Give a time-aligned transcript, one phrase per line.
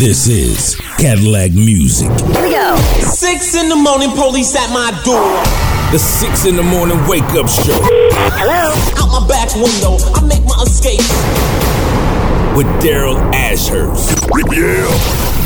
[0.00, 2.08] This is Cadillac Music.
[2.08, 2.74] Here we go.
[3.00, 5.20] Six in the morning, police at my door.
[5.92, 7.76] The six in the morning wake up show
[8.32, 8.72] Hello.
[8.96, 11.00] Out my back window, I make my escape.
[12.56, 14.26] with Daryl Ashurst.
[14.50, 15.39] Yeah.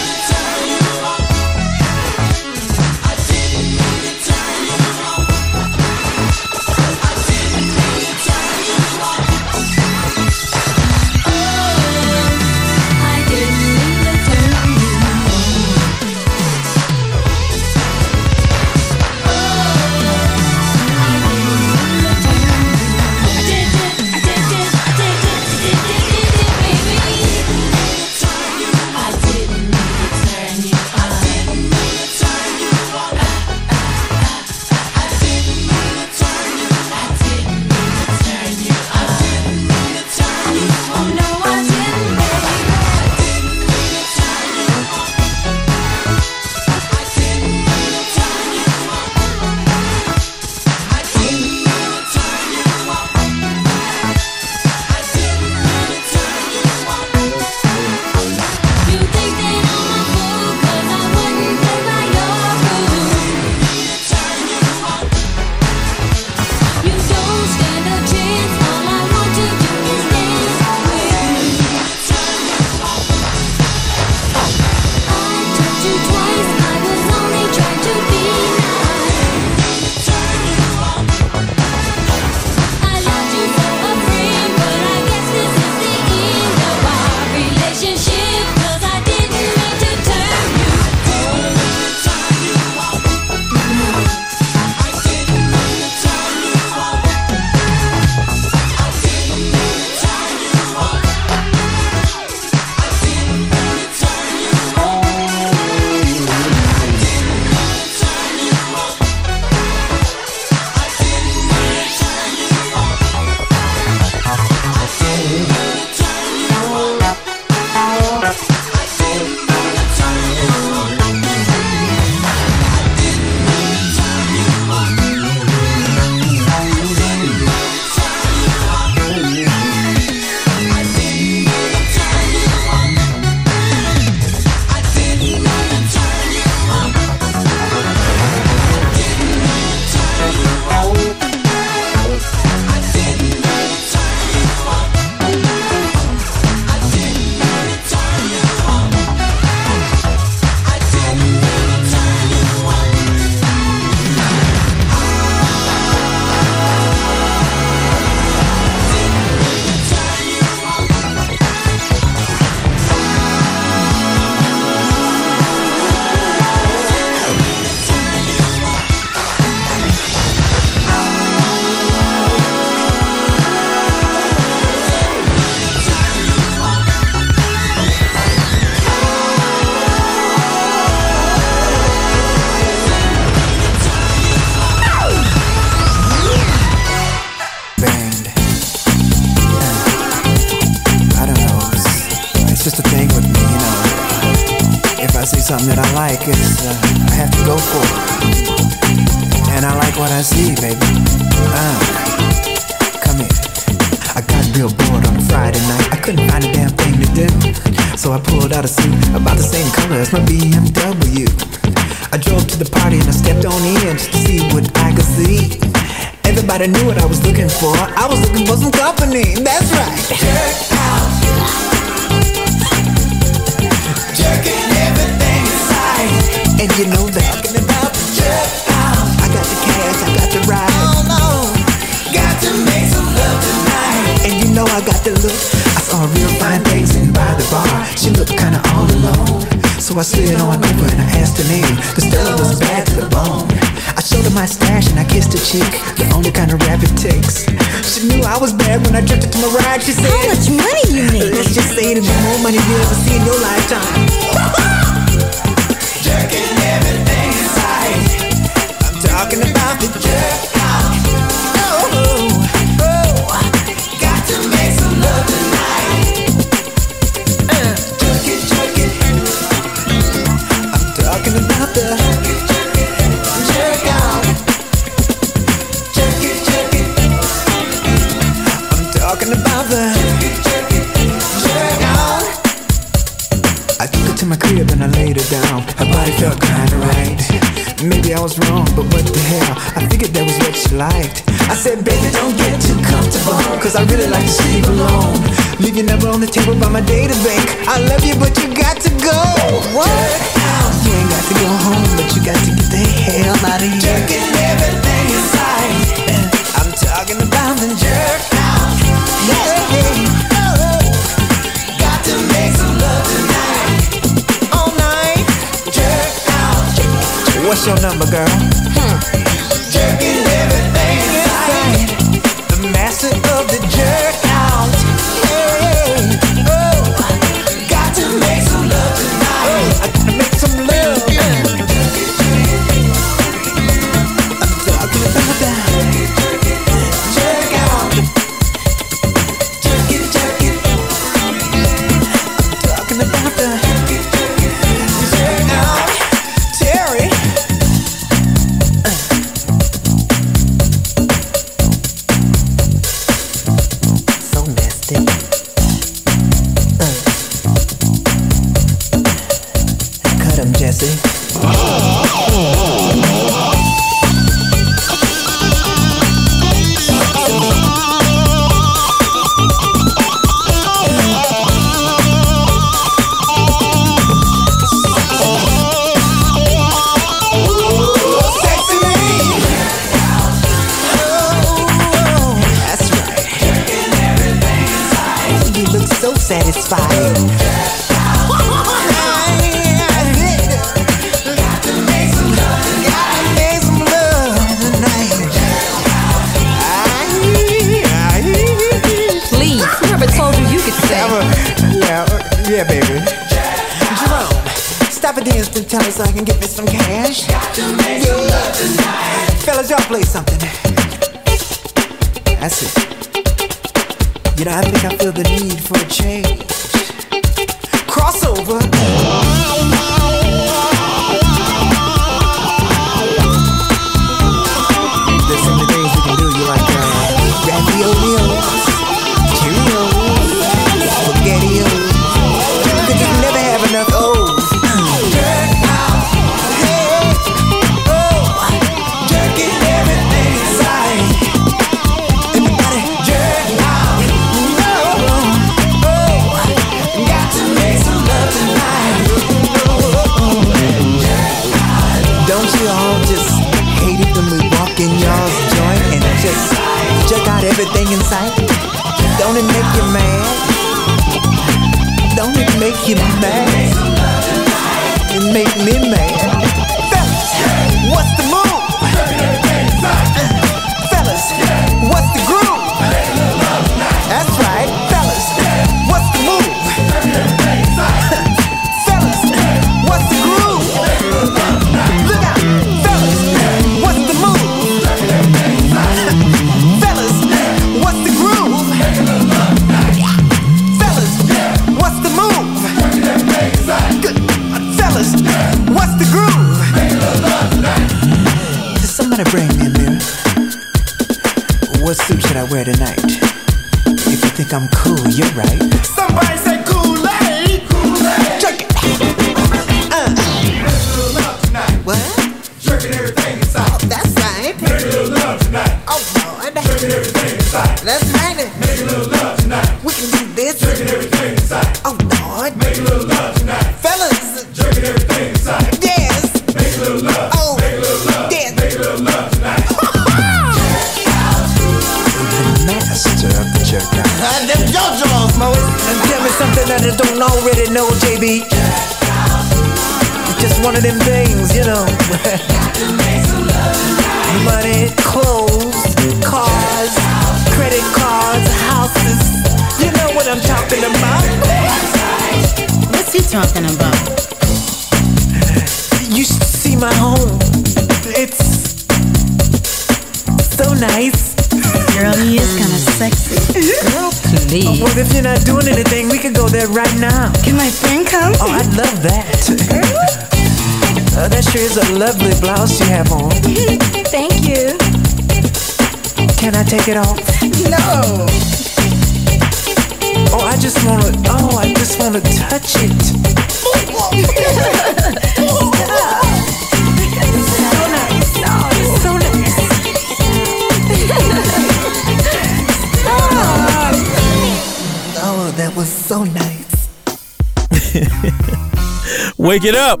[599.58, 600.00] Wake it up.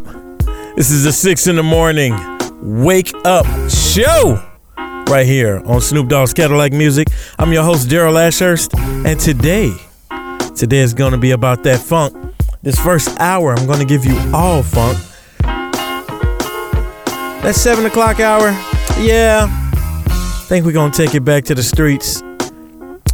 [0.76, 2.14] This is the six in the morning
[2.62, 4.40] wake up show
[5.08, 7.08] right here on Snoop Dogg's Cadillac Music.
[7.40, 9.72] I'm your host, Daryl Ashurst, and today,
[10.54, 12.36] today is going to be about that funk.
[12.62, 14.96] This first hour, I'm going to give you all funk.
[17.42, 18.50] That seven o'clock hour,
[19.00, 22.20] yeah, I think we're going to take it back to the streets.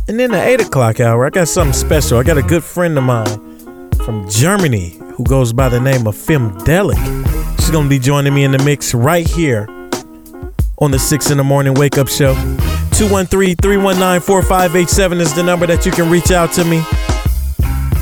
[0.08, 2.18] And then the eight o'clock hour, I got something special.
[2.18, 6.14] I got a good friend of mine from Germany who goes by the name of
[6.14, 7.59] Femdelic.
[7.59, 9.66] She's gonna be joining me in the mix right here
[10.78, 12.35] on the six in the morning wake up show.
[12.94, 16.83] 213-319-4587 is the number that you can reach out to me.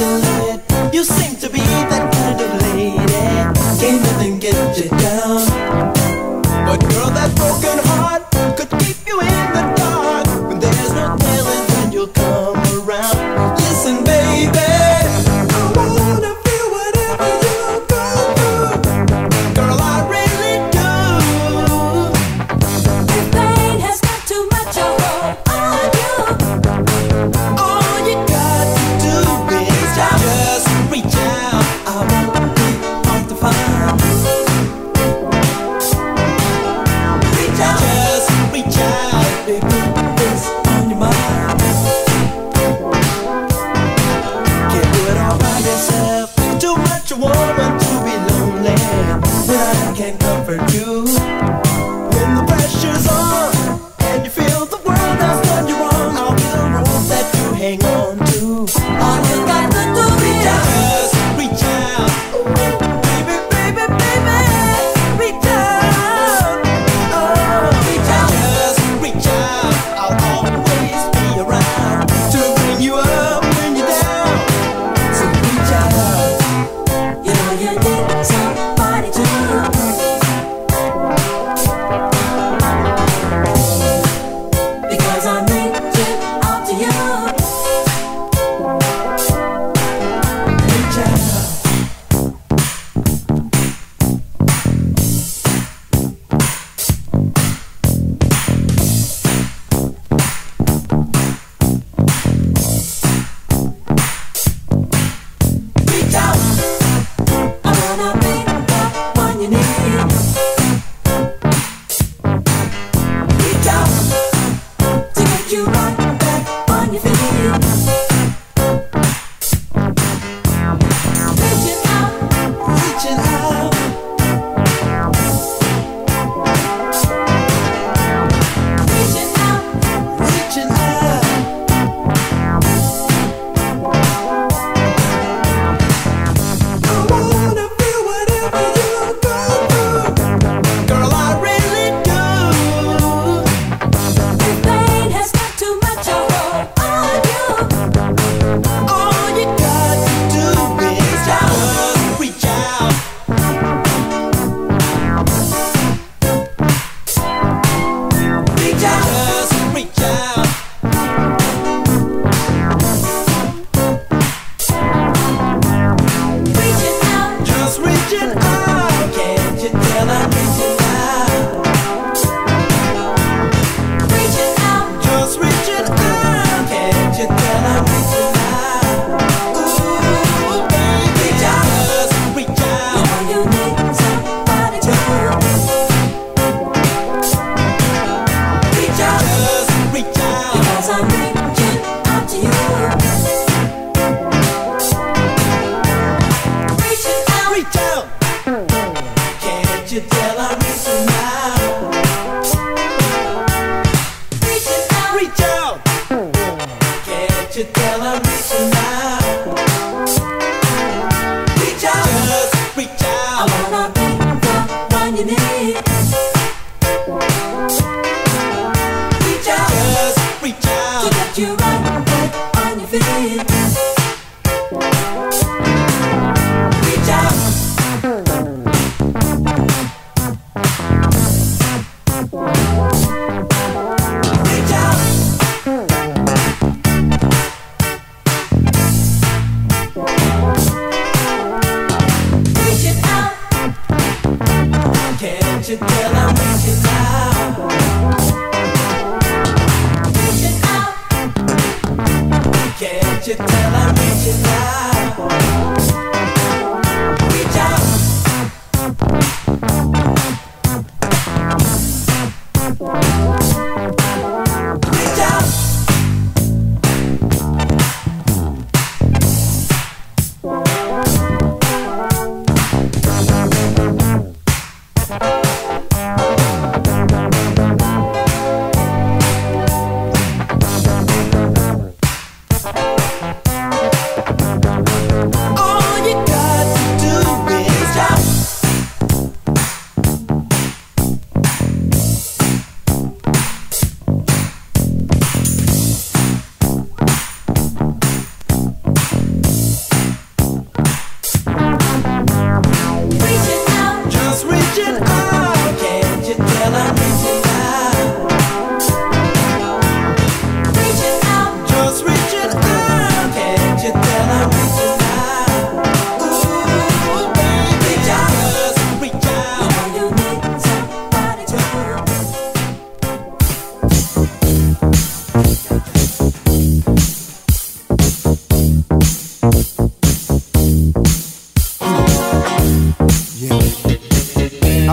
[0.02, 0.31] Can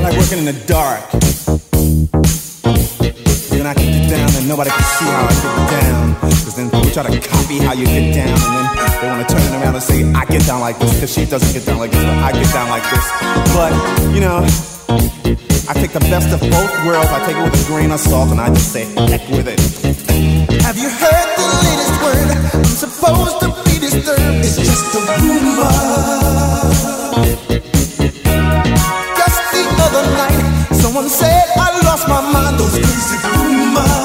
[0.10, 1.02] like working in the dark.
[3.50, 6.16] Then I can get down and nobody can see how I get down.
[6.22, 8.66] Cause then people try to copy how you get down and then
[9.02, 11.00] they wanna turn it around and say, I get down like this.
[11.00, 13.06] Cause she doesn't get down like this, but I get down like this.
[13.54, 13.72] But,
[14.14, 14.42] you know,
[15.70, 17.10] I take the best of both worlds.
[17.10, 19.60] I take it with a grain of salt and I just say, heck with it.
[20.64, 22.30] Have you heard the latest word?
[22.58, 24.42] I'm supposed to be disturbed.
[24.42, 26.99] It's just a rumor.
[31.00, 32.60] Someone said I lost my mind.
[32.60, 33.99] Those crazy rumors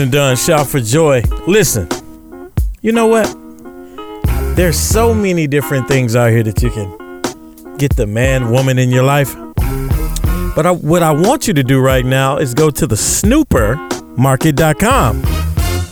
[0.00, 1.22] and Dunn, shout for joy.
[1.46, 1.86] Listen,
[2.80, 3.26] you know what?
[4.56, 8.88] There's so many different things out here that you can get the man, woman in
[8.90, 9.34] your life.
[10.56, 15.22] But I, what I want you to do right now is go to the snoopermarket.com.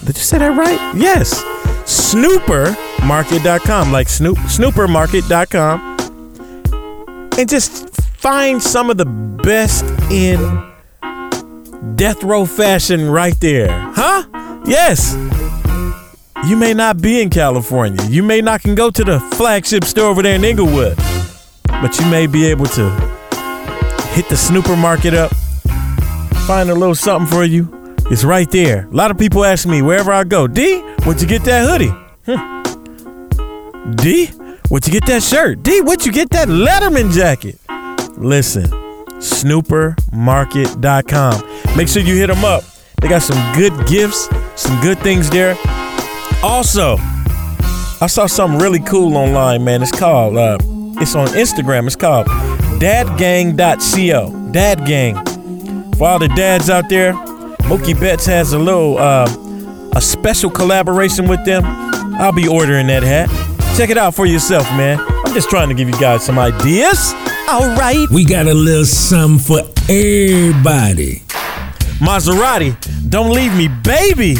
[0.04, 0.94] Did you say that right?
[0.96, 1.42] Yes.
[1.84, 5.96] Snoopermarket.com, like Snoop, snoopermarket.com.
[7.38, 10.64] And just find some of the best in
[11.94, 13.87] death row fashion right there.
[14.00, 14.22] Huh?
[14.64, 15.16] Yes.
[16.48, 18.00] You may not be in California.
[18.08, 20.96] You may not can go to the flagship store over there in Inglewood.
[21.66, 22.90] But you may be able to
[24.12, 25.32] hit the snooper market up,
[26.46, 27.68] find a little something for you.
[28.08, 28.86] It's right there.
[28.86, 31.90] A lot of people ask me wherever I go, D, where'd you get that hoodie?
[32.24, 32.62] Hmm.
[33.96, 34.26] D,
[34.68, 35.64] where'd you get that shirt?
[35.64, 37.58] D, where'd you get that Letterman jacket?
[38.16, 38.70] Listen,
[39.18, 41.76] snoopermarket.com.
[41.76, 42.62] Make sure you hit them up.
[43.00, 45.56] They got some good gifts, some good things there.
[46.42, 46.96] Also,
[48.00, 49.82] I saw something really cool online, man.
[49.82, 50.58] It's called, uh,
[51.00, 51.86] it's on Instagram.
[51.86, 52.26] It's called
[52.80, 54.50] dadgang.co.
[54.52, 55.14] Dad Gang.
[55.94, 57.12] For all the dads out there,
[57.68, 59.28] Mookie Betts has a little, uh,
[59.94, 61.62] a special collaboration with them.
[62.20, 63.28] I'll be ordering that hat.
[63.76, 64.98] Check it out for yourself, man.
[65.24, 67.12] I'm just trying to give you guys some ideas.
[67.48, 68.06] All right.
[68.10, 71.22] We got a little something for everybody.
[72.00, 72.74] Maserati,
[73.10, 74.36] don't leave me, baby.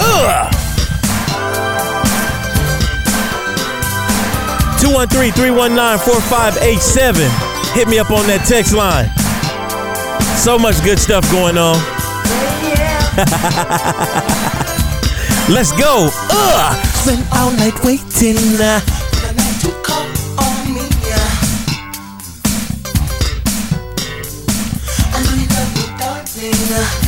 [0.00, 0.54] Ugh.
[4.80, 7.74] 213-319-4587.
[7.74, 9.08] Hit me up on that text line.
[10.38, 11.76] So much good stuff going on.
[15.48, 16.08] Let's go.
[16.30, 16.86] Ugh.
[16.96, 18.80] Spent all night waiting uh,
[26.68, 27.07] 나.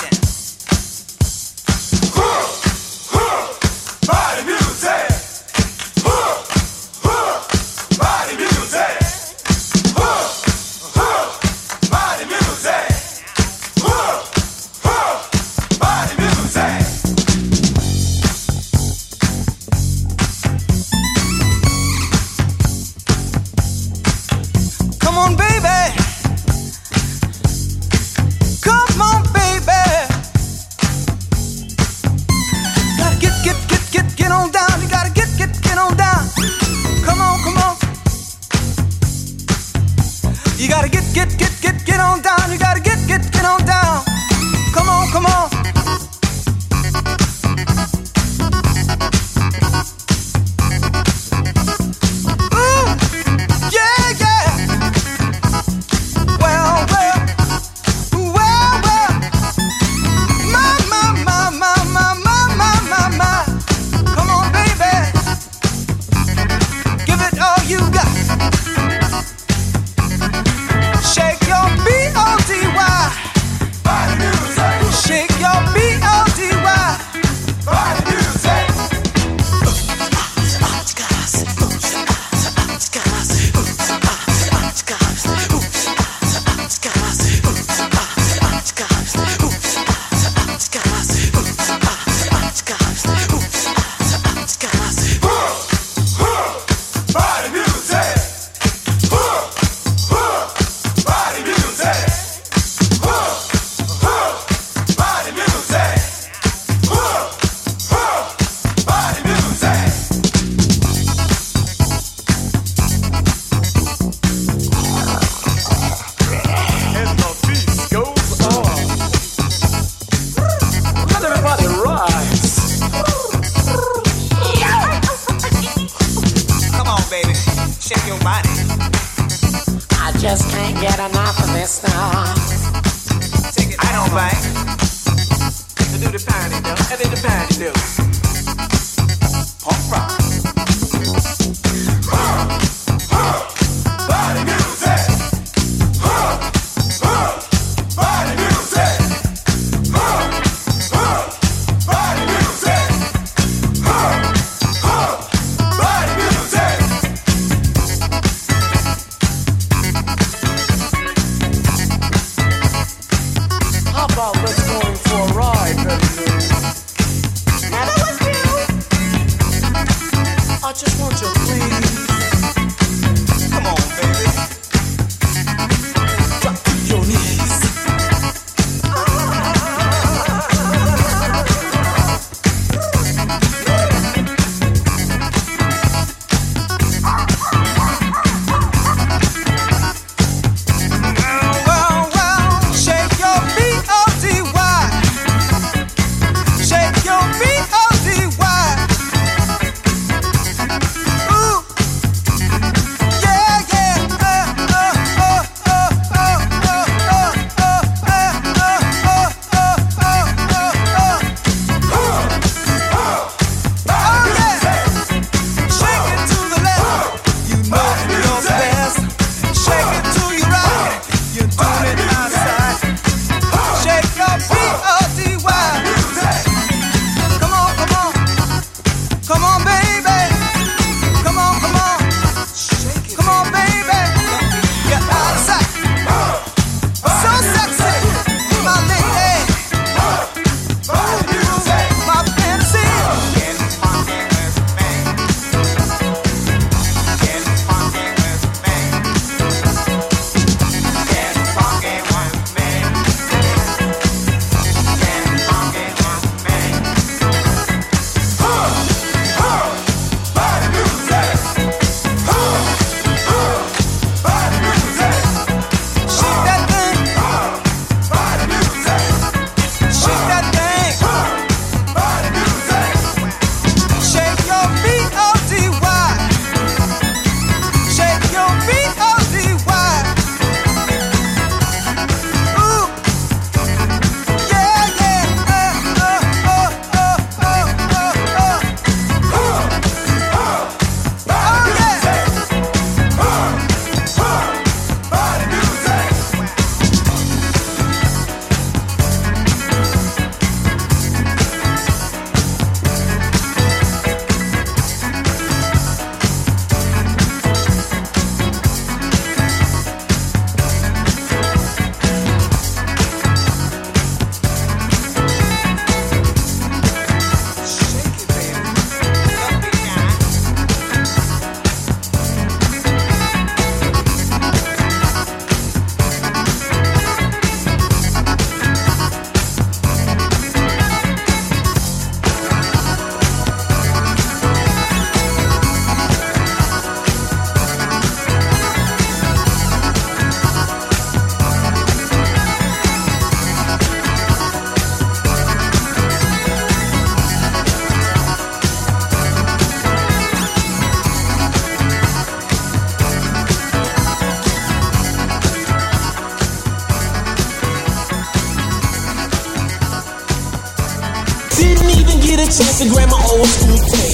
[0.00, 0.37] Down.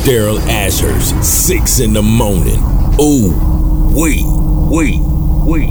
[0.04, 2.58] Daryl Ashers, 6 in the morning.
[3.00, 3.32] Ooh,
[3.94, 4.22] wait,
[4.72, 5.00] wait,
[5.44, 5.70] wait.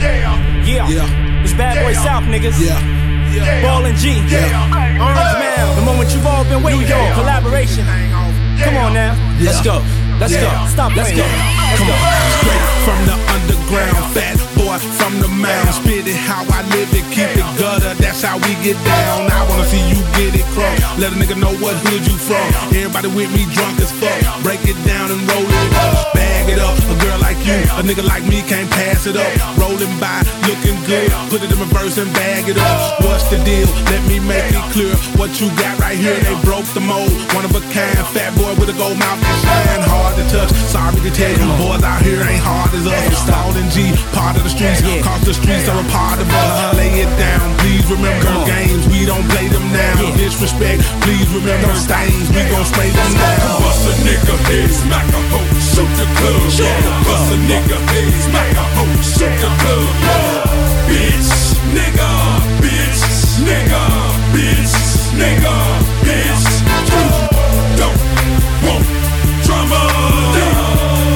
[0.00, 0.64] Yeah.
[0.64, 0.88] Yeah.
[0.88, 1.42] Yeah.
[1.42, 2.60] It's Bad Boy South, niggas.
[2.60, 2.78] Yeah.
[3.34, 3.62] Yeah.
[3.62, 4.10] Ball and G.
[4.28, 5.00] Yeah.
[5.00, 5.78] Orange Mound.
[5.78, 6.88] The moment you've all been waiting for.
[6.88, 7.14] Yeah.
[7.14, 7.84] Collaboration.
[8.62, 9.16] Come on now.
[9.40, 9.82] Let's go.
[10.20, 10.42] Let's Yeah.
[10.44, 10.68] go.
[10.72, 11.16] Stop Let's go.
[11.24, 11.94] Let's Come go.
[11.94, 12.00] on.
[12.40, 15.74] Straight from the underground, fat boy from the mound.
[15.74, 17.94] Spit it how I live it, keep it gutter.
[17.94, 19.30] That's how we get down.
[19.30, 20.98] I wanna see you get it crunk.
[20.98, 22.48] Let a nigga know what hood you from.
[22.74, 24.42] Everybody with me drunk as fuck.
[24.42, 26.23] Break it down and roll it up.
[26.44, 26.76] Bag it up.
[26.76, 29.32] A girl like you, a nigga like me can't pass it up.
[29.56, 31.08] Rolling by, looking good.
[31.32, 33.00] Put it in reverse and bag it up.
[33.00, 33.64] What's the deal?
[33.88, 34.92] Let me make it clear.
[35.16, 37.08] What you got right here, they broke the mold.
[37.32, 39.88] One of a kind, fat boy with a gold mouth and shine.
[39.88, 40.52] Hard to touch.
[40.68, 43.24] Sorry to tell you, boys out here ain't hard as us.
[43.24, 44.84] Stalling G, part of the streets.
[45.00, 46.76] Cause the streets are a part of us.
[46.76, 48.84] Lay it down, please remember games.
[48.92, 49.96] We don't play them now.
[50.20, 52.28] Disrespect, please remember stains.
[52.36, 53.64] We gon' spray them down.
[53.64, 56.38] Bust a nigga head, smack a hoe, shoot the club.
[56.54, 57.02] Yeah.
[57.02, 59.86] Bust a nigga head, smack a hoe, oh, shoot the club.
[60.06, 60.46] Yeah.
[60.86, 61.30] Bitch,
[61.74, 62.10] nigga,
[62.62, 63.02] bitch,
[63.48, 63.82] nigga,
[64.34, 64.74] bitch,
[65.18, 65.54] nigga,
[66.06, 66.46] bitch.
[67.80, 67.98] Don't
[68.64, 68.86] want
[69.42, 69.82] drama.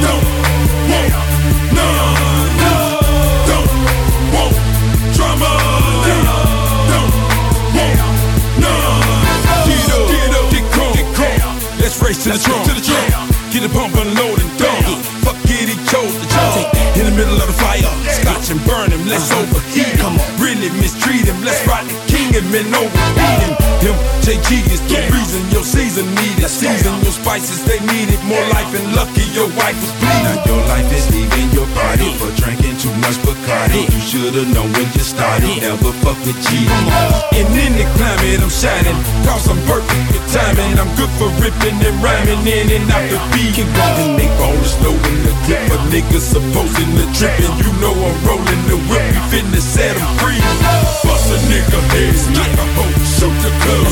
[0.05, 0.25] Don't
[0.91, 1.15] want
[1.77, 2.09] none.
[3.51, 3.71] Don't
[4.35, 4.55] want
[5.15, 5.53] drama.
[6.91, 7.13] Don't
[7.77, 7.95] want
[8.59, 9.23] none.
[9.69, 11.81] Get up, get up, get crunk, get crunk.
[11.81, 13.28] Let's race to the trunk, to the trunk.
[13.51, 14.85] Get a pump, unload and dump.
[15.25, 16.69] Fuck it, he chose the jump.
[17.01, 17.89] In the middle of the fire,
[18.51, 19.05] and burn him.
[19.05, 20.17] Let's overheat him.
[20.41, 21.37] Really mistreat him.
[21.45, 23.53] Let's ride the king and overbeat him.
[23.85, 26.49] Him, JG is the reason your season needed.
[26.49, 30.25] Season your spices, they needed more life and lucky your wife was bleeding.
[30.25, 33.85] Now your life is leaving your body for drinking too much Bacardi.
[33.85, 35.53] You should've known when you started.
[35.61, 36.87] Never fuck with cheating.
[37.37, 38.97] And in any climate, I'm shining.
[39.29, 40.75] Cause I'm perfect with timing.
[40.81, 43.61] I'm good for ripping and rhyming in and out the beat.
[43.61, 45.69] Keep going, they ballin' slow in the clip.
[45.69, 47.53] A nigga supposing to trippin'.
[47.61, 48.38] You know I'm rolling
[48.69, 49.03] the whip.
[49.13, 50.41] We finna set 'em free.
[51.05, 53.87] Bust a nigga head, smack a hoe, shoot the club.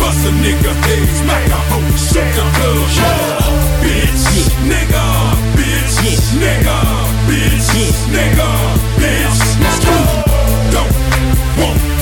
[0.00, 2.86] Bust a nigga head, smack a hoe, shoot the club.
[3.82, 4.24] Bitch,
[4.70, 5.04] nigga,
[5.56, 5.94] bitch,
[6.42, 6.78] nigga,
[7.28, 7.68] bitch,
[8.14, 8.48] nigga,
[9.00, 9.38] bitch.
[9.62, 9.96] Let's go.
[10.74, 10.92] Don't
[11.60, 11.97] want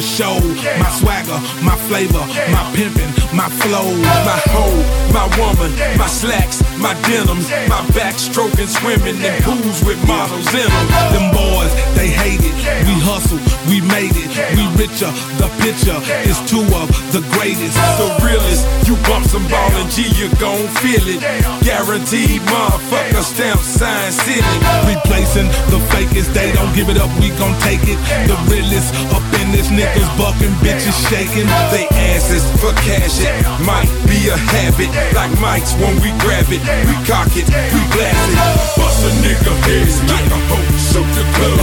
[0.00, 0.40] for show.
[0.78, 3.88] My swagger, my flavor, my pimpin', my flow,
[4.24, 4.80] My hoe,
[5.12, 10.68] my woman, my slacks, my denims, my backstroke and swimming in pools with models in
[10.68, 10.86] them.
[11.12, 12.56] Them boys, they hate it.
[12.88, 13.36] We hustle,
[13.68, 14.32] we made it.
[14.56, 15.12] We richer.
[15.36, 17.76] The picture is two of the greatest.
[18.00, 21.20] The realest, you bump some ball and G, you gon' feel it.
[21.60, 24.56] Guaranteed, motherfucker, stamp sign city.
[24.88, 28.00] Replacing the fakest, they don't give it up, we gon' take it.
[28.24, 31.44] The realest up in this niggas bucking, bitches shaking.
[31.68, 31.84] They
[32.16, 33.36] asses for cash it
[33.68, 34.88] might be a habit.
[35.12, 38.40] Like mics when we grab it, we cock it, we blast it.
[38.80, 41.58] Bust a nigga head, smack a hoe, shoot the club.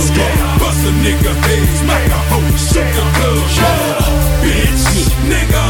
[0.59, 3.39] Bust a nigga head, smack a hoe, shoot the club.
[4.41, 4.83] Bitch,
[5.31, 5.65] nigga,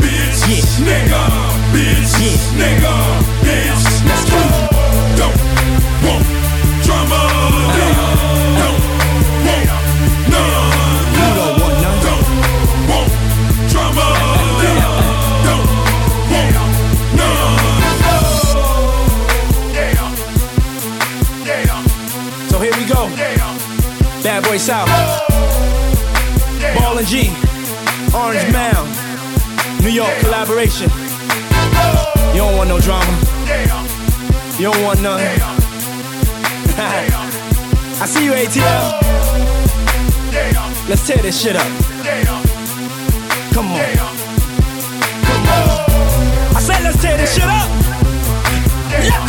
[0.00, 0.40] bitch,
[0.88, 1.22] nigga,
[1.74, 2.14] bitch,
[2.60, 2.94] nigga,
[3.44, 3.84] bitch.
[4.08, 4.61] Let's go.
[27.02, 27.30] Ball and G.
[28.16, 28.88] Orange Mound.
[29.82, 30.88] New York collaboration.
[32.30, 33.18] You don't want no drama.
[34.58, 35.20] You don't want none.
[38.00, 39.00] I see you, ATL.
[40.88, 41.66] Let's tear this shit up.
[43.52, 43.80] Come on.
[45.24, 45.80] Come on.
[46.54, 47.68] I said let's tear this shit up.
[49.02, 49.28] Yeah.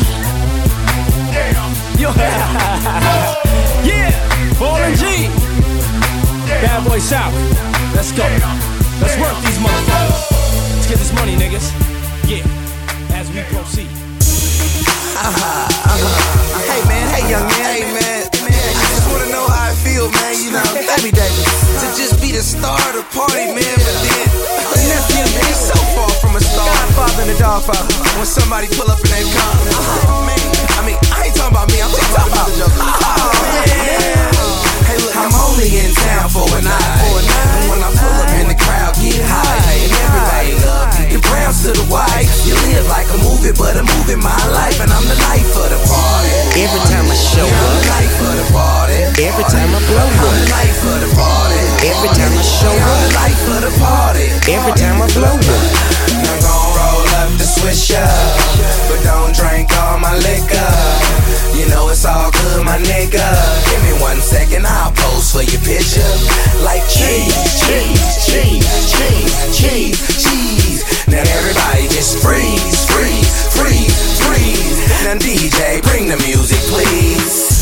[1.98, 2.12] Yo.
[3.88, 4.12] yeah.
[4.60, 5.43] Ball and G.
[6.64, 7.36] Bad Boy South.
[7.92, 8.24] Let's go.
[9.04, 10.16] Let's work these motherfuckers.
[10.80, 11.68] Let's get this money, niggas.
[12.24, 12.40] Yeah.
[13.12, 13.92] As we proceed.
[15.20, 16.64] Uh-huh, uh-huh.
[16.64, 18.72] Hey man, hey young man, hey man, man.
[18.80, 20.40] I just wanna know how I feel, man.
[20.40, 20.64] You know,
[20.96, 21.28] every day
[21.84, 23.76] to just be the star of the party, man.
[23.84, 24.28] But then
[24.72, 26.64] the nephew, man, he's so far from a star.
[26.64, 27.92] Godfather and the dogfather.
[28.16, 29.52] When somebody pull up in their car,
[30.32, 30.40] man.
[30.80, 31.84] I mean, I ain't talking about me.
[31.84, 32.88] I'm talking about another joke.
[33.04, 34.33] Oh, man.
[35.24, 37.00] I'm only in town for a night.
[37.08, 37.56] For a night.
[37.56, 39.64] And when I pull up in the crowd, get high.
[39.80, 41.16] And everybody love you.
[41.16, 42.28] The browns to the white.
[42.44, 44.78] You live like a movie, but I'm moving my life.
[44.84, 46.34] And I'm the life of the party.
[46.60, 49.00] Every time I show I'm the up, life of the party.
[49.24, 51.62] every time I blow I'm the up, life of the party.
[51.88, 54.26] every time I show I'm the up, life of the party.
[54.52, 56.23] every time I blow up
[57.64, 58.04] with ya.
[58.88, 60.74] But don't drink all my liquor.
[61.56, 63.24] You know it's all good, my nigga.
[63.72, 66.14] Give me one second, I'll pose for your picture.
[66.62, 67.34] Like cheese,
[67.64, 70.82] cheese, cheese, cheese, cheese, cheese.
[71.08, 74.78] Now everybody just freeze, freeze, freeze, freeze.
[75.04, 77.53] Now DJ, bring the music, please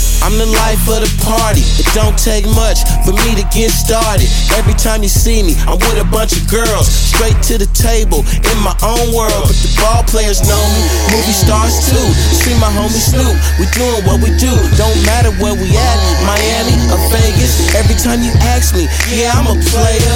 [2.22, 4.30] take much for me to get started.
[4.54, 6.86] Every time you see me, I'm with a bunch of girls.
[6.86, 9.50] Straight to the table, in my own world.
[9.50, 12.08] But the ball players know me, movie stars too.
[12.38, 14.54] See my homie Snoop, we doing what we do.
[14.78, 15.98] Don't matter where we at,
[16.30, 17.74] Miami or Vegas.
[17.74, 20.16] Every time you ask me, yeah, I'm a player.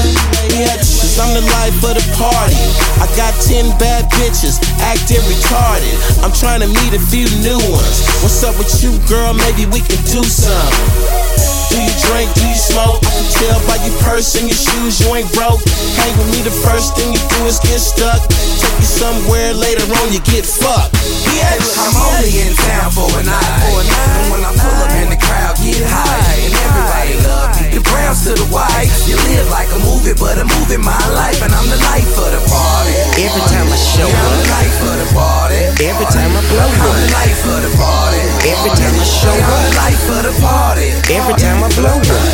[0.53, 2.55] Yeah, cause I'm the life of the party.
[3.01, 5.95] I got 10 bad bitches, acting retarded.
[6.23, 7.97] I'm trying to meet a few new ones.
[8.21, 9.33] What's up with you, girl?
[9.33, 11.64] Maybe we can do some.
[11.75, 12.31] Do you drink?
[12.39, 13.03] Do you smoke?
[13.03, 15.59] I can tell by your purse and your shoes you ain't broke.
[15.99, 18.23] Hang with me, the first thing you do is get stuck.
[18.31, 20.95] Take you somewhere later on, you get fucked.
[21.27, 21.67] Bitch.
[21.75, 23.91] I'm only in town for a night.
[23.91, 26.47] And when I pull up in the crowd, get high.
[26.47, 27.67] And everybody love me.
[27.75, 28.87] The browns to the white.
[29.03, 31.43] You live like a movie, but I'm moving my life.
[31.43, 32.95] And I'm the life of the party.
[33.19, 35.59] Every time I show Yeah, I'm the life of the party.
[35.83, 36.71] every time I blow up.
[36.71, 38.21] I'm the life of the party.
[38.47, 40.87] every time I show Yeah, I'm the life of the party.
[41.11, 42.31] every time I blow up.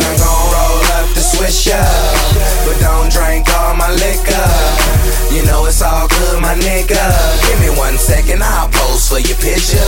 [0.00, 1.84] I'm gon' roll up the swisher,
[2.64, 4.48] but don't drink all my liquor.
[5.34, 7.00] You know it's all good, my nigga.
[7.46, 9.84] Give me one second, I'll pose for your picture.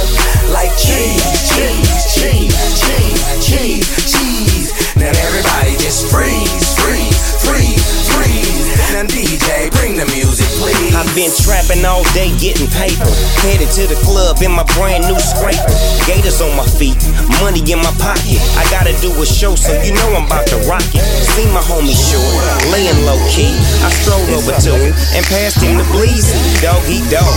[0.52, 4.96] Like cheese, cheese, cheese, cheese, cheese, cheese.
[4.96, 8.61] Now everybody just freeze, freeze, freeze, freeze.
[8.92, 10.92] Now DJ, bring the music, please.
[10.92, 13.08] I've been trapping all day getting paper.
[13.40, 15.72] Headed to the club in my brand new scraper.
[16.04, 17.00] Gators on my feet,
[17.40, 18.40] money in my pocket.
[18.60, 21.04] I gotta do a show, so you know I'm about to rock it.
[21.32, 22.28] See my homie short,
[22.68, 23.56] laying low key.
[23.80, 26.36] I strolled over to him and passed him the bleezy.
[26.60, 27.32] Dog eat dog,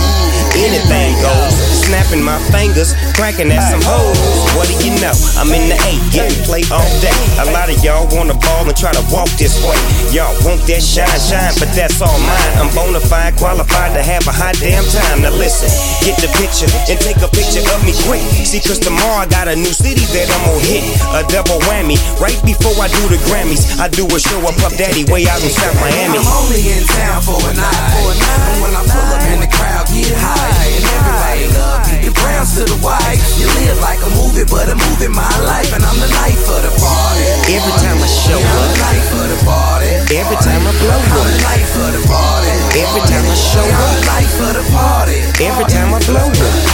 [0.56, 1.56] anything goes.
[1.88, 4.18] Snapping my fingers, cracking at some hoes.
[4.58, 5.14] What do you know?
[5.40, 7.14] I'm in the eight, getting played all day.
[7.40, 9.78] A lot of y'all wanna ball and try to walk this way.
[10.12, 12.52] Y'all want that shine, shine, but that's all mine.
[12.62, 15.26] I'm bona fide, qualified to have a hot damn time.
[15.26, 15.66] Now listen,
[16.06, 18.22] get the picture and take a picture of me quick.
[18.46, 20.86] See, cause tomorrow I got a new city that I'm gonna hit.
[21.18, 21.98] A double whammy.
[22.22, 25.42] Right before I do the Grammys, I do a show up Puff Daddy way out
[25.42, 26.22] in South Miami.
[26.22, 28.06] I'm only in town for a night.
[28.46, 30.70] And when I pull up in the crowd, get high.
[30.78, 31.98] And everybody love me.
[32.06, 33.18] The browns to the white.
[33.40, 35.74] You live like a movie, but I'm moving my life.
[35.74, 37.26] And I'm the life of the party.
[37.50, 39.90] Every time I show Yeah, I'm up, the life of the party.
[40.14, 42.52] every time I blow I'm the up, life of the party.
[42.76, 45.18] every time I show Yeah, I'm up, the life of the party.
[45.48, 46.64] every time I blow up.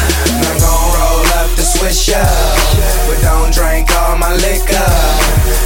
[0.42, 2.26] I'm gon' roll up the swisher,
[3.06, 4.90] but don't drink all my liquor.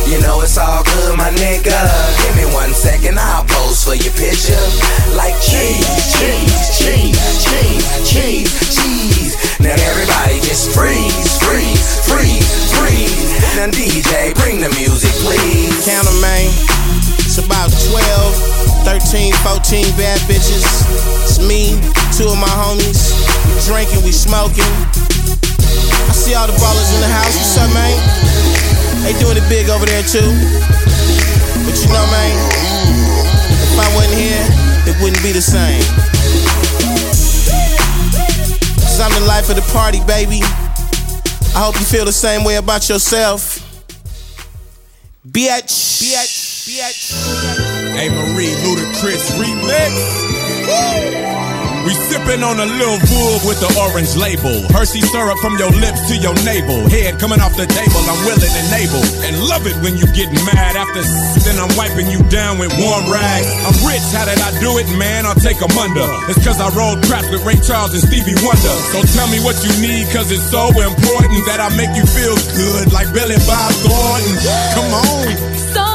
[0.07, 1.73] You know it's all good, my nigga.
[2.23, 4.61] Give me one second, I'll pose for your picture.
[5.17, 9.33] Like cheese, cheese, cheese, cheese, cheese, cheese.
[9.59, 13.25] Now everybody just freeze, freeze, freeze, freeze.
[13.57, 15.85] Now DJ, bring the music, please.
[15.89, 16.86] Count 'em, man.
[17.37, 20.65] It's about 12, 13, 14 bad bitches.
[21.21, 21.77] It's me,
[22.17, 23.13] two of my homies.
[23.45, 24.65] We drinking, we smoking.
[24.65, 27.37] I see all the ballers in the house.
[27.37, 27.93] What's up, man?
[29.05, 30.33] They doing it big over there, too.
[31.69, 32.33] But you know, man,
[33.53, 34.41] if I wasn't here,
[34.89, 35.85] it wouldn't be the same.
[38.81, 40.41] Cause I'm the life of the party, baby.
[41.53, 43.61] I hope you feel the same way about yourself.
[45.29, 46.01] Bitch.
[46.01, 46.46] Bitch.
[46.67, 47.15] Bitch.
[47.95, 49.95] Amerie Ludacris remix.
[50.67, 51.87] Woo!
[51.87, 54.67] We sipping on a little Veuve with the orange label.
[54.75, 56.83] Hershey syrup from your lips to your navel.
[56.91, 59.07] Head coming off the table, I'm willing and able.
[59.23, 62.75] And love it when you get mad after s- then I'm wiping you down with
[62.83, 63.47] warm rags.
[63.63, 65.23] I'm rich, how did I do it, man?
[65.31, 66.03] I'll take 'em under.
[66.27, 68.75] It's cause I rolled craps with Ray Charles and Stevie Wonder.
[68.91, 72.35] So tell me what you need, cause it's so important that I make you feel
[72.59, 74.35] good like Billy Bob Thornton.
[74.75, 75.31] Come on.
[75.71, 75.86] So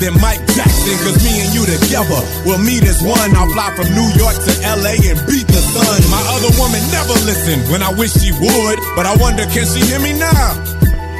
[0.00, 0.96] than Mike Jackson.
[1.04, 3.36] Cause me and you together will meet as one.
[3.36, 6.00] I'll fly from New York to LA and beat the sun.
[6.08, 8.80] My other woman never listened when I wish she would.
[8.96, 10.56] But I wonder, can she hear me now?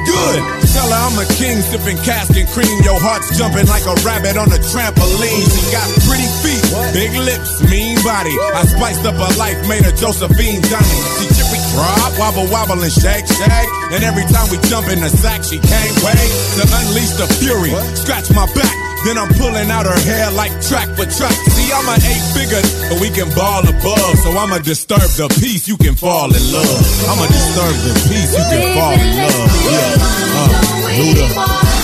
[0.01, 0.41] Good.
[0.73, 2.73] Tell her I'm a king, sipping cask and cream.
[2.81, 5.45] Your heart's jumping like a rabbit on a trampoline.
[5.45, 6.63] She got pretty feet,
[6.95, 8.33] big lips, mean body.
[8.57, 10.99] I spiced up her life, made her Josephine Johnny.
[11.21, 11.27] She
[11.71, 13.69] drop, wobble wobble and shake shake.
[13.95, 16.29] And every time we jump in the sack, she can't wait
[16.59, 17.71] to unleash the fury.
[17.95, 18.75] Scratch my back.
[19.03, 21.33] Then I'm pulling out her hair like track for track.
[21.57, 24.13] See, I'm an eight figure, but we can ball above.
[24.21, 26.85] So I'ma disturb the peace, you can fall in love.
[27.09, 29.49] I'ma disturb the peace, you can fall in love.
[29.65, 29.95] Yeah.
[30.37, 30.71] Uh,
[31.01, 31.80] Luda.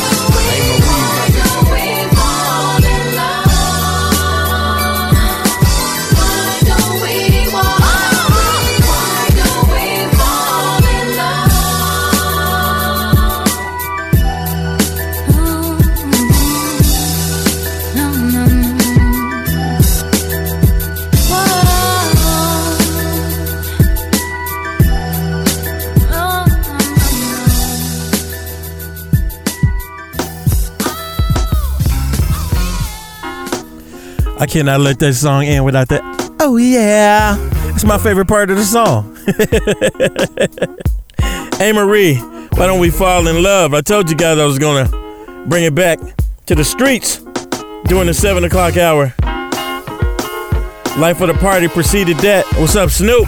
[34.48, 36.02] I cannot let that song end without that.
[36.40, 37.36] Oh yeah,
[37.74, 39.14] it's my favorite part of the song.
[41.58, 43.74] hey Marie, why don't we fall in love?
[43.74, 44.88] I told you guys I was gonna
[45.48, 46.00] bring it back
[46.46, 47.18] to the streets
[47.88, 49.14] during the seven o'clock hour.
[50.98, 52.46] Life of the party preceded that.
[52.56, 53.28] What's up, Snoop?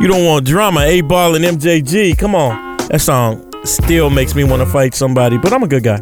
[0.00, 2.16] You don't want drama, 8Ball and MJG.
[2.16, 5.82] Come on, that song still makes me want to fight somebody, but I'm a good
[5.82, 6.00] guy.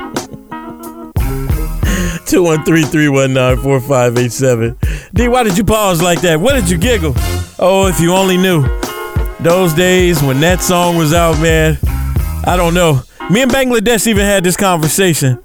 [2.29, 5.13] 213-319-4587.
[5.15, 6.39] D, why did you pause like that?
[6.41, 7.15] What did you giggle?
[7.59, 8.63] Oh, if you only knew.
[9.41, 11.79] Those days when that song was out, man.
[12.45, 13.03] I don't know.
[13.31, 15.39] Me and Bangladesh even had this conversation.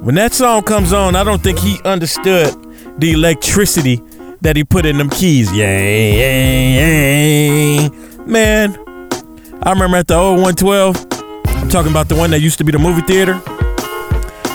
[0.00, 2.54] When that song comes on, I don't think he understood
[2.98, 4.00] the electricity
[4.40, 5.52] that he put in them keys.
[5.52, 7.90] Yay, yay, yay.
[8.26, 8.76] Man,
[9.62, 10.96] I remember at the old 112,
[11.46, 13.42] I'm talking about the one that used to be the movie theater.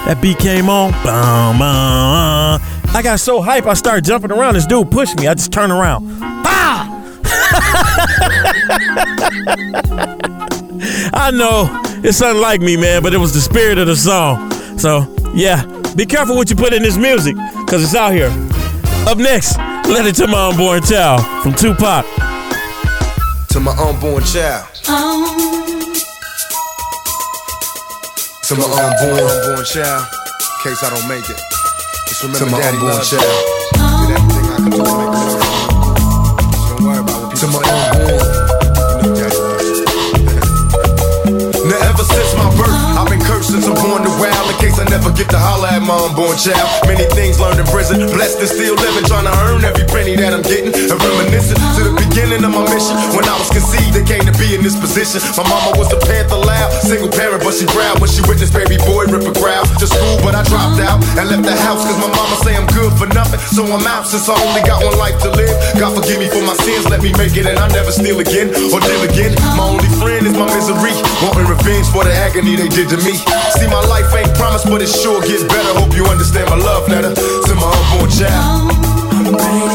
[0.06, 0.92] That beat came on.
[1.04, 2.62] Bum, bum.
[2.96, 4.54] I got so hype, I started jumping around.
[4.54, 5.28] This dude pushed me.
[5.28, 6.20] I just turned around.
[6.20, 6.92] Bah!
[11.14, 11.68] I know
[12.04, 14.52] it's unlike me, man, but it was the spirit of the song.
[14.78, 15.66] So, yeah,
[15.96, 18.30] be careful what you put in this music, because it's out here.
[19.08, 19.58] Up next,
[19.90, 22.06] let it to my unborn child from Tupac.
[23.50, 24.68] To my unborn child.
[24.88, 25.55] Oh.
[28.46, 30.06] To my unborn, unborn child.
[30.06, 31.42] In case I don't make it.
[32.06, 33.26] Just remember to my daddy unborn child.
[33.26, 35.42] Did everything I could do to make it work.
[36.54, 38.22] So don't worry about what people To my unborn.
[39.02, 39.90] You know daddy loves you.
[41.66, 44.46] Now ever since my birth, I've been cursed since I'm born to wild.
[44.54, 46.70] In case I never get to holler at my unborn child.
[46.86, 50.38] Many things learned in prison, blessed and still living, trying to earn every penny that
[50.38, 50.70] I'm getting.
[50.70, 52.96] And reminiscing to the beginning of my mission.
[53.12, 55.20] When I was conceived, they came to be in this position.
[55.36, 58.80] My mama was a panther loud, single parent, but she growled when she witnessed baby
[58.88, 59.68] boy rip a crowd.
[59.84, 61.84] To school, but I dropped out and left the house.
[61.84, 63.44] Cause my mama say I'm good for nothing.
[63.52, 65.52] So I'm out since I only got one life to live.
[65.76, 68.48] God forgive me for my sins, let me make it, and I never steal again
[68.72, 69.36] or deal again.
[69.60, 73.20] My only friend is my misery, wanting revenge for the agony they did to me.
[73.60, 75.72] See, my life ain't promised, but it sure gets better.
[75.76, 79.75] Hope you understand my love letter to my unborn child.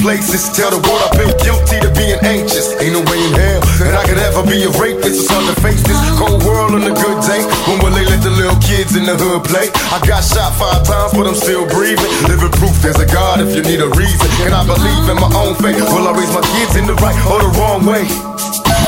[0.00, 0.48] places.
[0.56, 2.72] Tell the world I've been guilty to being anxious.
[2.80, 5.24] Ain't no way in hell that I could ever be a rapist.
[5.24, 7.44] It's hard to face this cold world on a good day.
[7.68, 9.68] When will they let the little kids in the hood play?
[9.92, 12.10] I got shot five times, but I'm still breathing.
[12.26, 14.28] Living proof there's a God if you need a reason.
[14.48, 15.78] And I believe in my own faith.
[15.92, 18.08] Will I raise my kids in the right or the wrong way?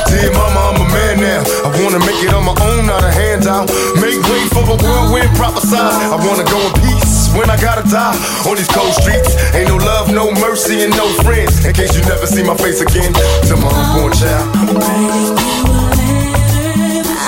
[0.09, 1.41] Dear mama, I'm a man now.
[1.65, 3.69] I wanna make it on my own, not a handout.
[4.01, 5.77] Make way for a whirlwind prophesy.
[5.77, 8.15] I wanna go in peace when I gotta die
[8.47, 9.35] on these cold streets.
[9.53, 11.65] Ain't no love, no mercy, and no friends.
[11.65, 13.13] In case you never see my face again,
[13.49, 14.53] to my unborn child.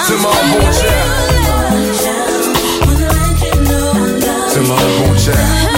[0.08, 1.10] To my unborn child.
[4.54, 5.75] To my unborn child.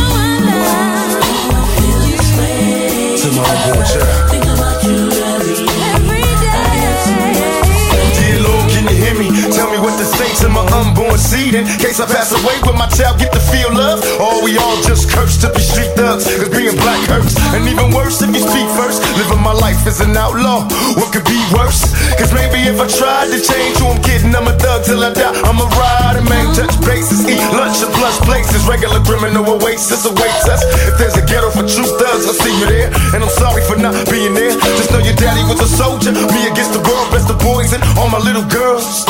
[10.43, 12.59] To my unborn seed in case I pass away.
[12.65, 14.03] Will my child get to feel love?
[14.19, 16.27] Or we all just cursed to be street thugs?
[16.27, 17.35] cause being black hurts.
[17.55, 19.03] And even worse if you speak first.
[19.15, 20.67] Living my life as an outlaw,
[20.99, 21.93] what could be worse?
[22.19, 25.13] Cause maybe if I tried to change who I'm kidding, I'm a thug till I
[25.13, 25.33] die.
[25.47, 28.67] I'm a rider, man, touch bases, eat lunch at plush places.
[28.67, 30.63] Regular criminal oasis awaits us.
[30.87, 32.89] If there's a ghetto for true thugs, I'll see you there.
[33.15, 34.51] And I'm sorry for not being there.
[34.75, 36.11] Just know your daddy was a soldier.
[36.11, 39.05] Me against the world, best of boys and all my little girls.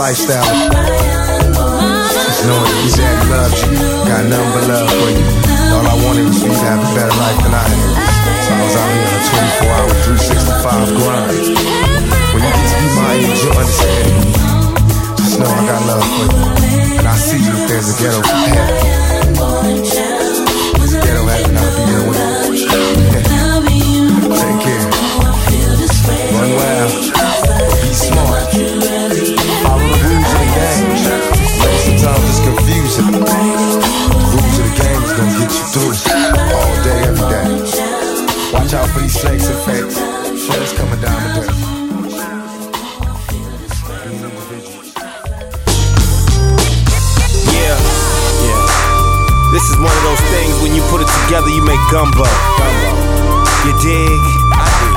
[0.00, 0.40] Lifestyle.
[2.08, 3.76] Just knowing daddy loves you,
[4.08, 5.28] got nothing but love for you.
[5.76, 8.00] All I wanted was for you to have a better life than I had.
[8.40, 11.52] So I was out here on a 24 hour, 365 grind.
[12.32, 15.20] When you get to be my age, you'll understand.
[15.20, 16.48] Just know I got love for you.
[16.96, 18.72] And I see you if there's a ghetto heaven.
[20.80, 21.69] There's a ghetto heaven,
[39.10, 39.98] And fakes.
[40.78, 41.50] Coming down the dirt.
[47.50, 47.74] Yeah,
[48.46, 48.62] yeah.
[49.50, 52.22] This is one of those things when you put it together, you make gumbo.
[53.66, 54.22] You dig?
[54.54, 54.94] I dig.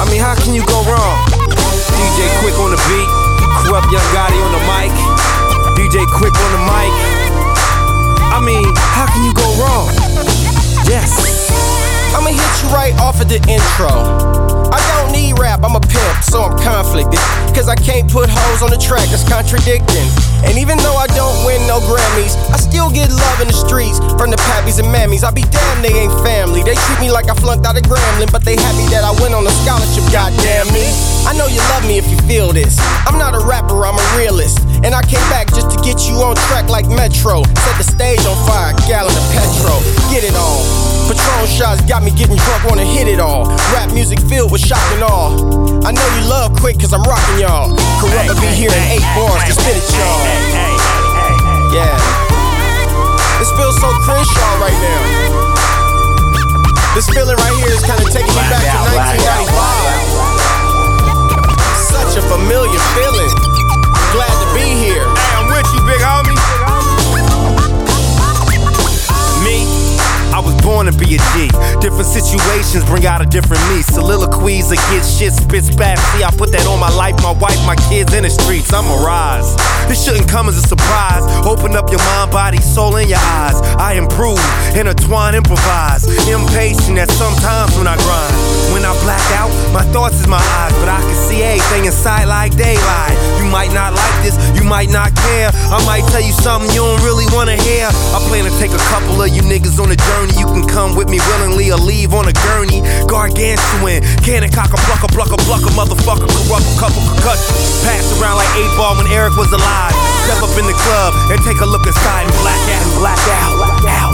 [0.00, 1.20] I mean, how can you go wrong?
[2.00, 3.08] DJ Quik on the beat,
[3.60, 4.90] Kurupt Young Gotti on the mic,
[5.76, 6.92] DJ Quik on the mic.
[8.32, 9.92] I mean, how can you go wrong?
[10.88, 11.69] Yes.
[12.10, 13.90] I'ma hit you right off of the intro.
[14.70, 17.18] I don't need rap, I'm a pimp, so I'm conflicted.
[17.54, 20.06] Cause I can't put hoes on the track, that's contradicting.
[20.46, 23.98] And even though I don't win no Grammys, I still get love in the streets
[24.18, 25.22] from the pappies and mammies.
[25.22, 26.62] I be damned they ain't family.
[26.62, 29.34] They treat me like I flunked out of Grambling, but they happy that I went
[29.34, 30.86] on a scholarship, goddamn me.
[31.26, 32.78] I know you love me if you feel this.
[33.06, 34.62] I'm not a rapper, I'm a realist.
[34.86, 37.42] And I came back just to get you on track like Metro.
[37.44, 39.82] Set the stage on fire, gallon of petrol.
[40.08, 40.99] Get it on.
[41.10, 43.50] Patron shots got me getting drunk, wanna hit it all.
[43.74, 45.34] Rap music filled with shock and awe.
[45.82, 47.74] I know you love Quik cause I'm rocking y'all.
[47.98, 50.22] Kurupt be here in eight bars to spit it y'all.
[51.74, 51.98] Yeah.
[53.42, 55.02] This feels so Crenshaw right now.
[56.94, 61.90] This feeling right here is kind of taking me back to 1995.
[61.90, 63.34] Such a familiar feeling.
[64.14, 65.10] Glad to be here.
[65.10, 66.39] Hey, I'm with you, big homie.
[70.30, 71.50] I was born to be a G.
[71.82, 73.82] Different situations bring out a different me.
[73.82, 75.98] Soliloquies against shit, spits back.
[76.14, 78.72] See, I put that on my life, my wife, my kids in the streets.
[78.72, 79.58] I'm a rise.
[79.90, 81.26] This shouldn't come as a surprise.
[81.42, 83.58] Open up your mind, body, soul, and your eyes.
[83.74, 84.38] I improve,
[84.78, 86.06] intertwine, improvise.
[86.30, 88.34] Impatient at sometimes when I grind.
[88.70, 92.30] When I black out, my thoughts is my eyes, but I can see everything inside
[92.30, 93.18] like daylight.
[93.42, 95.50] You might not like this, you might not care.
[95.74, 97.90] I might tell you something you don't really wanna hear.
[97.90, 100.19] I plan to take a couple of you niggas on a journey.
[100.28, 102.84] You can come with me willingly or leave on a gurney.
[103.08, 107.80] Gargantuan, cannon cock a pluck a pluck a pluck a motherfucker, corrupt a couple concussions.
[107.80, 109.96] Pass around like eight ball when Eric was alive.
[110.28, 113.56] Step up in the club and take a look inside and black out black out.
[113.64, 114.09] out, out.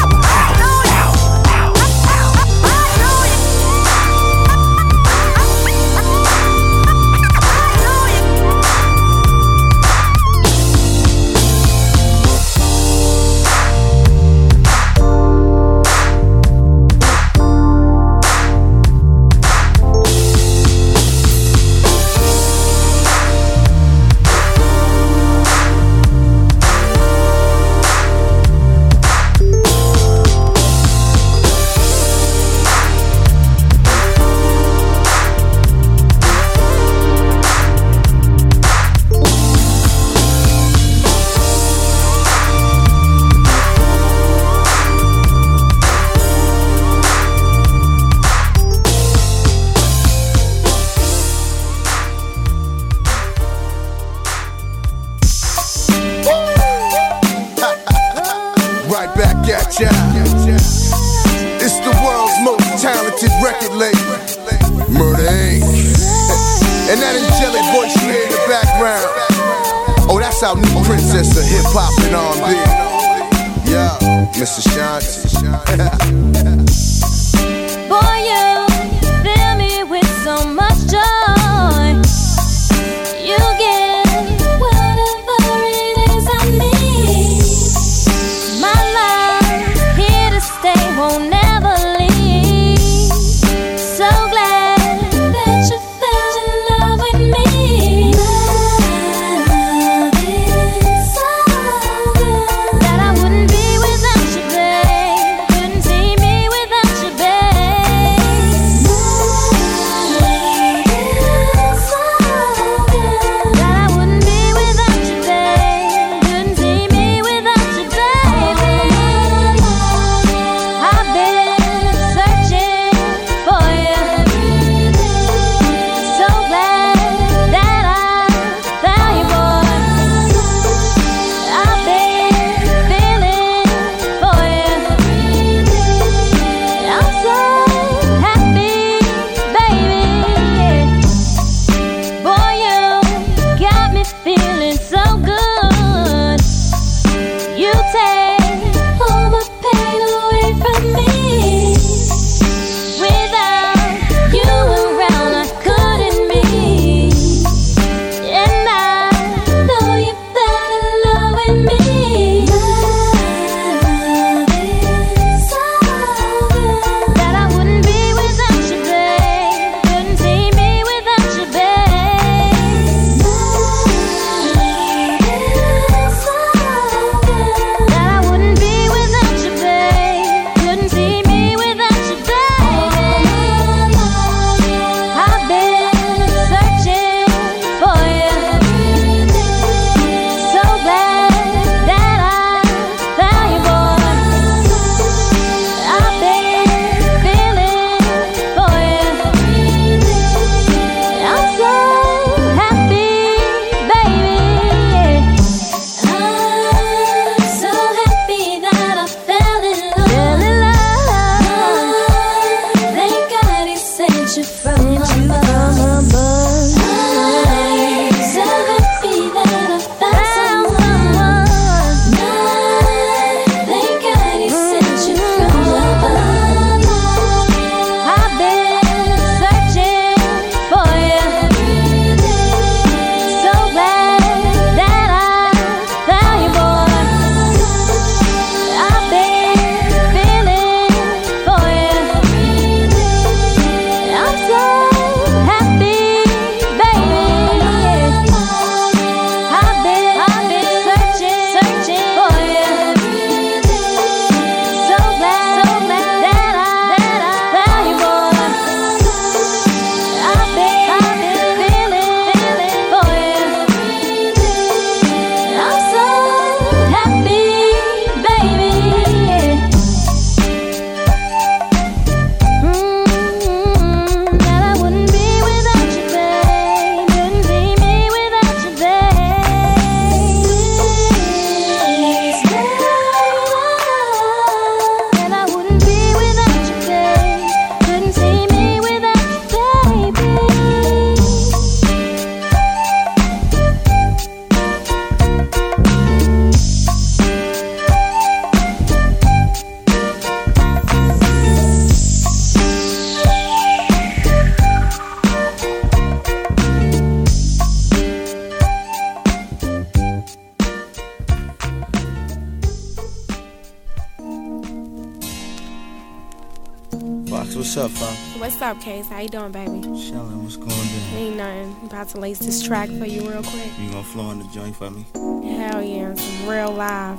[319.26, 319.88] You doing, baby?
[319.88, 321.16] What's going on?
[321.16, 321.76] Ain't nothing.
[321.86, 323.66] About to lace this track for you real quick.
[323.80, 325.04] You gonna flow in the joint for me?
[325.14, 327.18] Hell yeah, some real live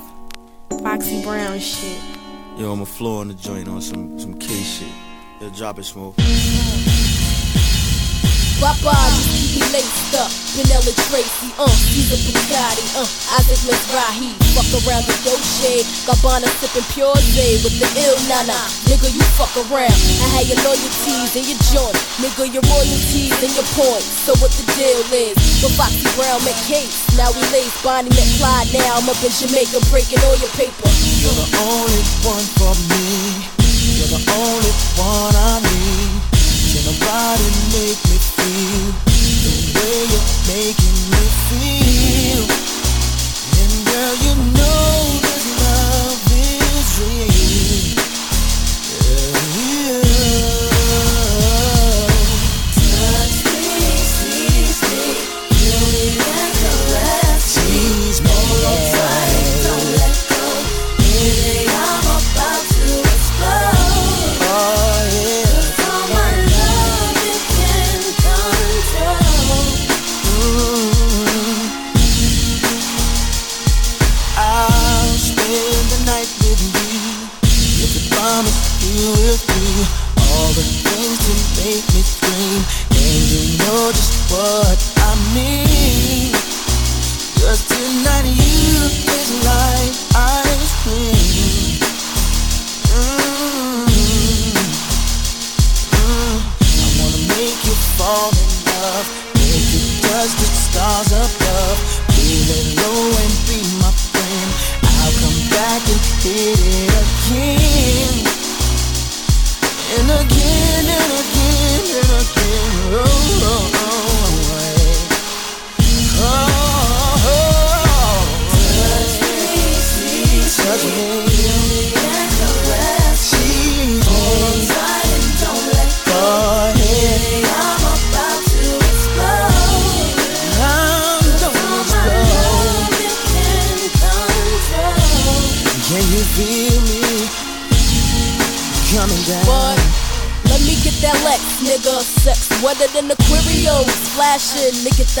[0.82, 2.00] Foxy Brown shit.
[2.56, 4.88] Yo, I'ma flow on the joint on some some K shit.
[5.40, 6.14] Yo, drop it, smoke.
[8.58, 10.26] Papa, just keep me laced up.
[10.58, 13.06] Vanilla Tracy, uh, he's a Bugatti, uh,
[13.38, 14.34] Isaac Mizrahi.
[14.58, 18.58] Fuck around the Dolce, Gabbana sipping pure J with the ill nana.
[18.90, 19.94] Nigga, you fuck around.
[19.94, 21.94] I had your loyalties and your joint.
[22.18, 24.10] Nigga, your royalties and your points.
[24.26, 25.38] So what the deal is?
[25.62, 26.98] But Foxy Brown met Case.
[27.14, 28.10] Now we lace Bonnie
[28.42, 28.74] Clyde.
[28.74, 30.90] Now I'm up in Jamaica breaking all your paper.
[31.22, 33.06] You're the only one for me.
[34.02, 36.38] You're the only one I need.
[36.74, 38.07] Can nobody make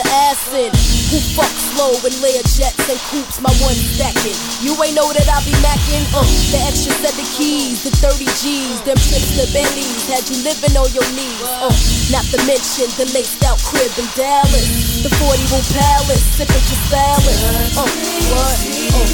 [0.08, 0.72] the in.
[1.08, 4.36] Who fuck slow and layer jets and coops, my one stacking.
[4.60, 6.04] You ain't know that I be macking?
[6.12, 10.36] Uh, the extra set of keys, the 30 G's, them trips, to Bentleys, had you
[10.44, 11.48] living on your knees.
[11.60, 11.72] Uh,
[12.12, 15.02] not to mention the laced out crib in Dallas.
[15.04, 17.38] The 40 room palace, sipping your salad.
[17.76, 17.88] Uh,
[18.32, 18.58] what?
[18.92, 19.08] Uh,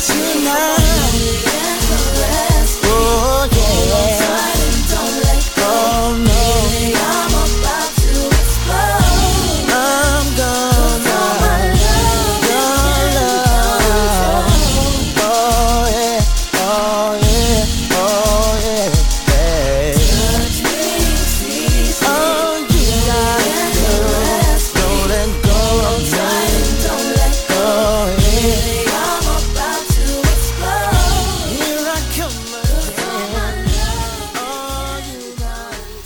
[2.86, 4.34] Oh yeah.
[5.66, 6.43] Oh no.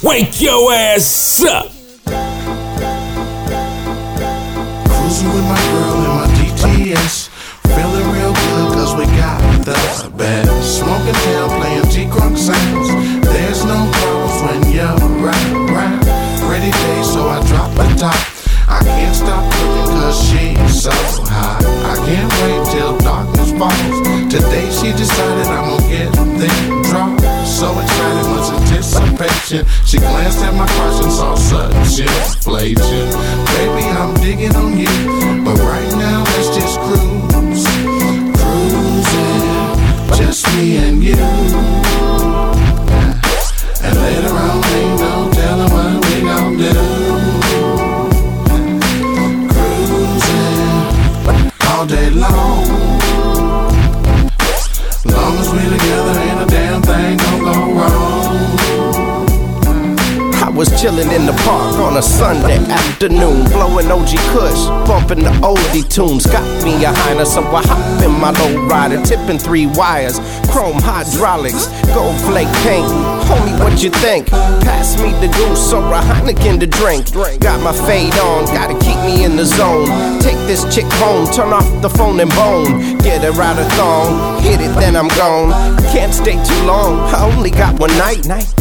[0.09, 1.67] Wake your ass up.
[4.89, 7.29] Cruising with my girl in my DTS.
[7.77, 10.79] Feeling real good cause we got the best.
[10.79, 12.89] Smoking down, playing G-Crunk sounds.
[13.27, 16.01] There's no problems when you're right, right.
[16.41, 18.17] Pretty day, so I drop the top.
[18.67, 20.91] I can't stop looking cause she's so
[21.29, 21.61] hot.
[21.85, 24.33] I can't wait till darkness falls.
[24.33, 25.68] Today she decided I'm
[29.53, 29.87] anticipation.
[29.87, 33.11] She glanced at my crush and saw such inflation.
[33.57, 35.45] Baby, I'm digging on you.
[35.45, 37.67] But right now, let's just cruise.
[38.39, 39.37] Cruising,
[40.17, 41.38] just me and you.
[60.79, 66.25] Chillin' in the park on a Sunday afternoon, blowing OG Kush, bumping the oldie tunes.
[66.25, 70.79] Got me a Heiner, so I hop in my low rider, tipping three wires, chrome
[70.79, 72.87] hydraulics, gold flake paint.
[73.27, 74.29] Homie, what you think?
[74.29, 77.11] Pass me the goose or a Heineken to drink.
[77.41, 80.21] Got my fade on, gotta keep me in the zone.
[80.21, 82.99] Take this chick home, turn off the phone and bone.
[82.99, 85.51] Get her out of thong, hit it, then I'm gone.
[85.91, 88.25] Can't stay too long, I only got one night.
[88.27, 88.58] night.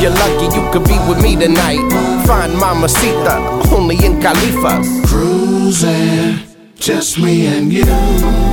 [0.00, 1.80] You're lucky you could be with me tonight.
[2.26, 3.36] Find Mamacita,
[3.74, 5.06] only in Califas.
[5.06, 6.38] Cruising,
[6.78, 8.45] just me and you.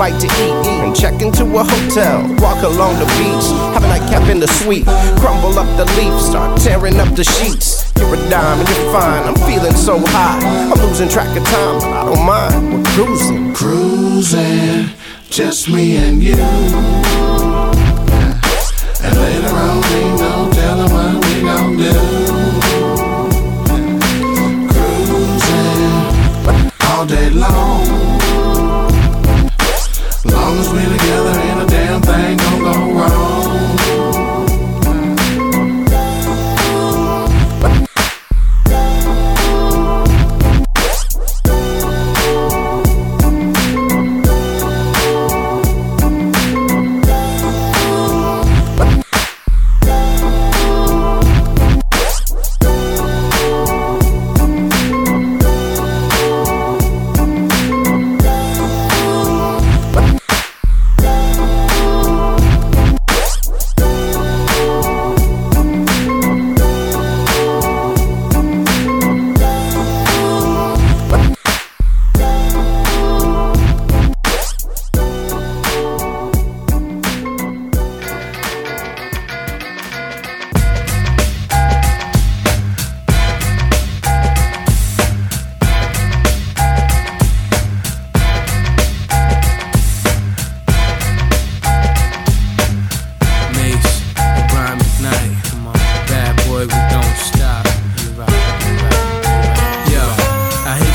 [0.00, 2.22] Bite to eat, and check into a hotel.
[2.40, 4.86] Walk along the beach, have a nightcap in the suite,
[5.20, 7.92] crumble up the leaf, start tearing up the sheets.
[7.98, 9.24] You're a dime and you're fine.
[9.28, 10.40] I'm feeling so high,
[10.72, 12.72] I'm losing track of time, but I don't mind.
[12.72, 14.88] We're cruising, Cruising,
[15.28, 16.99] just me and you.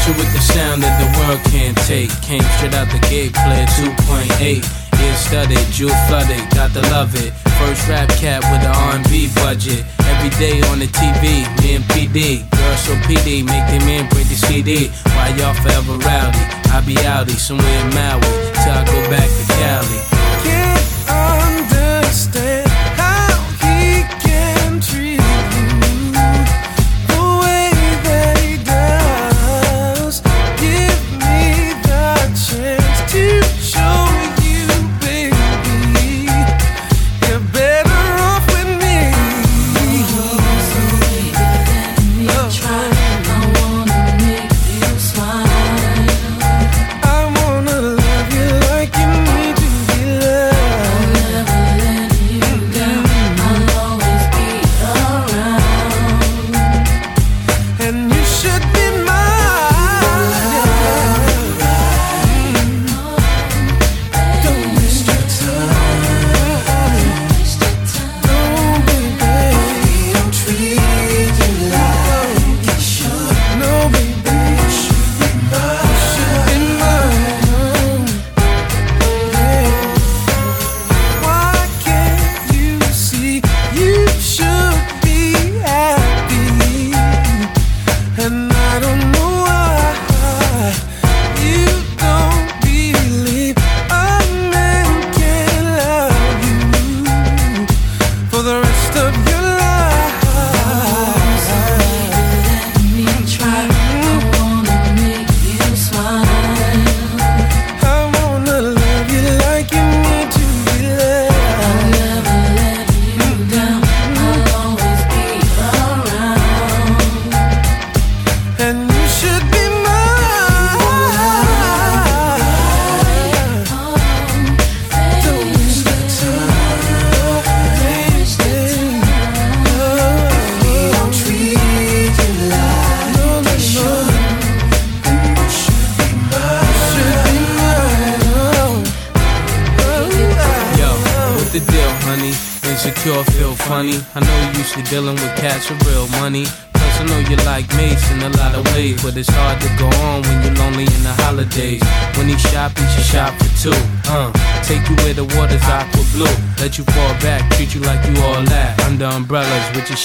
[0.08, 2.10] You with the sound that the world can't take.
[2.22, 4.62] Came straight out the gate, played 2.8.
[4.62, 7.34] Ear studded, jewel flooded, got to love it.
[7.58, 9.84] First rap cat with the R&B budget.
[10.06, 12.46] Every day on the TV, me and PD.
[12.54, 14.90] Girls so PD, make them in, break the CD.
[15.16, 16.44] Why y'all forever rowdy?
[16.70, 18.22] I be outie somewhere in Maui
[18.62, 20.15] till I go back to Cali.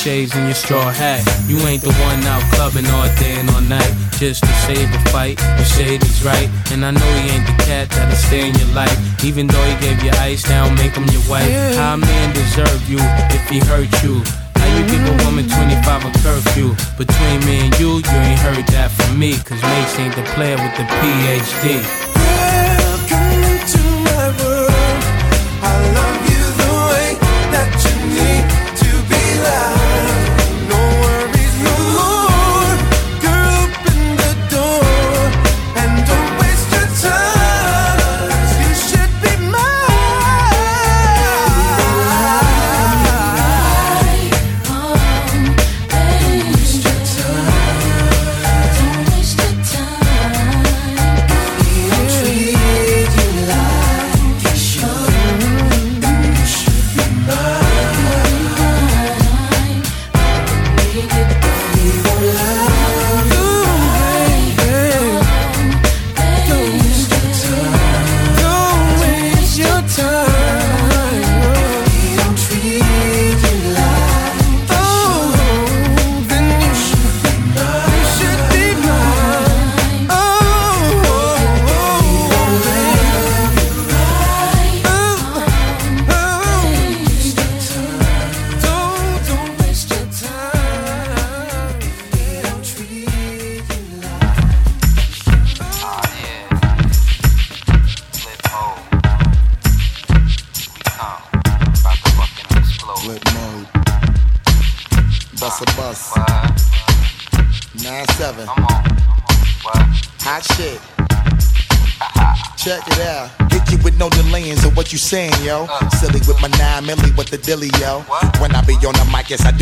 [0.00, 1.20] Shades and your straw hat.
[1.46, 3.92] You ain't the one out clubbing all day and all night.
[4.16, 6.48] Just to save a fight, you say it is right.
[6.72, 8.96] And I know he ain't the cat that'll stay in your life.
[9.22, 11.52] Even though he gave you ice, now make him your wife.
[11.76, 12.96] How a man deserve you
[13.36, 14.24] if he hurt you?
[14.56, 16.72] How you give a woman 25 a curfew?
[16.96, 19.36] Between me and you, you ain't heard that from me.
[19.36, 22.09] Cause Mase ain't the player with the PhD.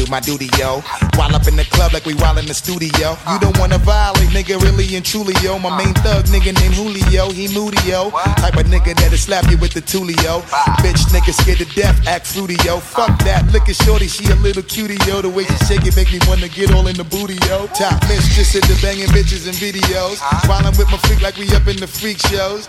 [0.09, 0.81] My duty, yo.
[1.17, 3.17] While up in the club like we while in the studio.
[3.31, 5.59] You don't wanna violate, nigga, really and truly, yo.
[5.59, 8.11] My main thug nigga named Julio, he moody, yo.
[8.41, 10.43] Type of nigga that'll slap you with the tulio.
[10.83, 12.79] Bitch nigga scared to death, act fruity, yo.
[12.81, 15.21] Fuck that, look at shorty, she a little cutie, yo.
[15.23, 17.67] The way she shake it make me wanna get all in the booty, yo.
[17.75, 20.21] Top mistress in the banging bitches and videos.
[20.49, 22.69] While I'm with my freak like we up in the freak shows.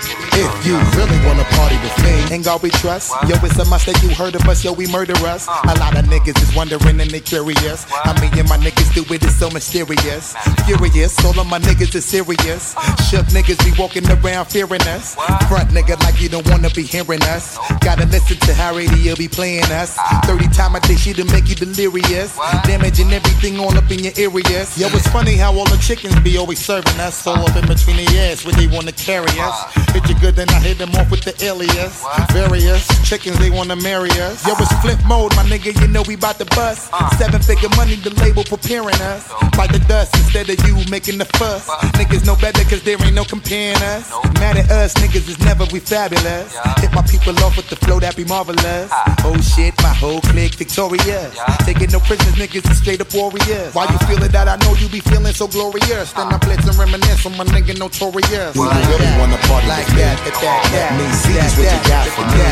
[0.33, 3.11] If you really wanna party with me, Ain't God we trust?
[3.27, 5.47] Yo, it's a must that you heard of us, yo, we murder us.
[5.47, 7.83] A lot of niggas is wondering and they curious.
[7.83, 10.33] How me and my niggas do it, is so mysterious.
[10.65, 12.73] Furious, all of my niggas is serious.
[13.09, 15.15] Shook niggas be walking around fearing us.
[15.49, 17.57] Front nigga like you don't wanna be hearing us.
[17.81, 19.97] Gotta listen to how radio be playing us.
[20.25, 22.37] 30 time a day she to make you delirious.
[22.63, 24.77] Damaging everything all up in your areas.
[24.79, 27.27] Yo, it's funny how all the chickens be always serving us.
[27.27, 29.57] All up in between the ass where they wanna carry us.
[29.91, 32.05] Hit you good, then I hit them off with the alias.
[32.31, 34.45] Various chickens, they wanna marry us.
[34.45, 36.91] Yo, it's flip mode, my nigga, you know we bout to bust.
[37.17, 39.27] Seven figure money, the label preparing us.
[39.57, 41.67] Bite the dust instead of you making the fuss.
[41.97, 44.09] Niggas know better cause there ain't no comparing us.
[44.39, 46.55] Mad at us, niggas is never we fabulous.
[46.79, 48.89] Hit my people off with the flow that be marvelous.
[49.25, 51.33] Oh shit, my whole clique victorious.
[51.65, 53.73] Taking no prisoners, niggas is straight up warriors.
[53.73, 54.47] Why you feeling that?
[54.47, 56.13] I know you be feeling so glorious.
[56.13, 58.53] Then I blitz and reminisce on my nigga notorious.
[58.53, 61.71] Do you really wanna party like that, that, that, that, me see that, just what
[61.71, 62.43] you got for me.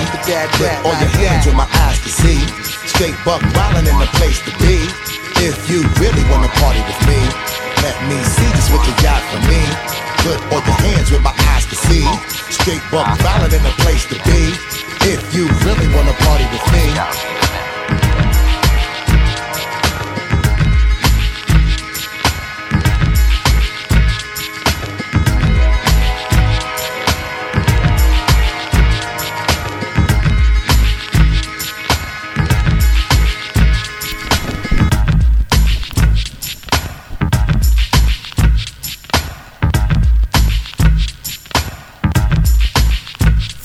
[0.55, 2.39] Put all your hands where my eyes can see.
[2.87, 4.87] Straight buck wildin' in the place to be.
[5.43, 7.19] If you really wanna party with me,
[7.83, 9.59] let me see just what you got for me.
[10.23, 12.05] Put all your hands where my eyes can see.
[12.47, 14.55] Straight buck wildin' in the place to be.
[15.07, 16.85] If you really wanna party with me.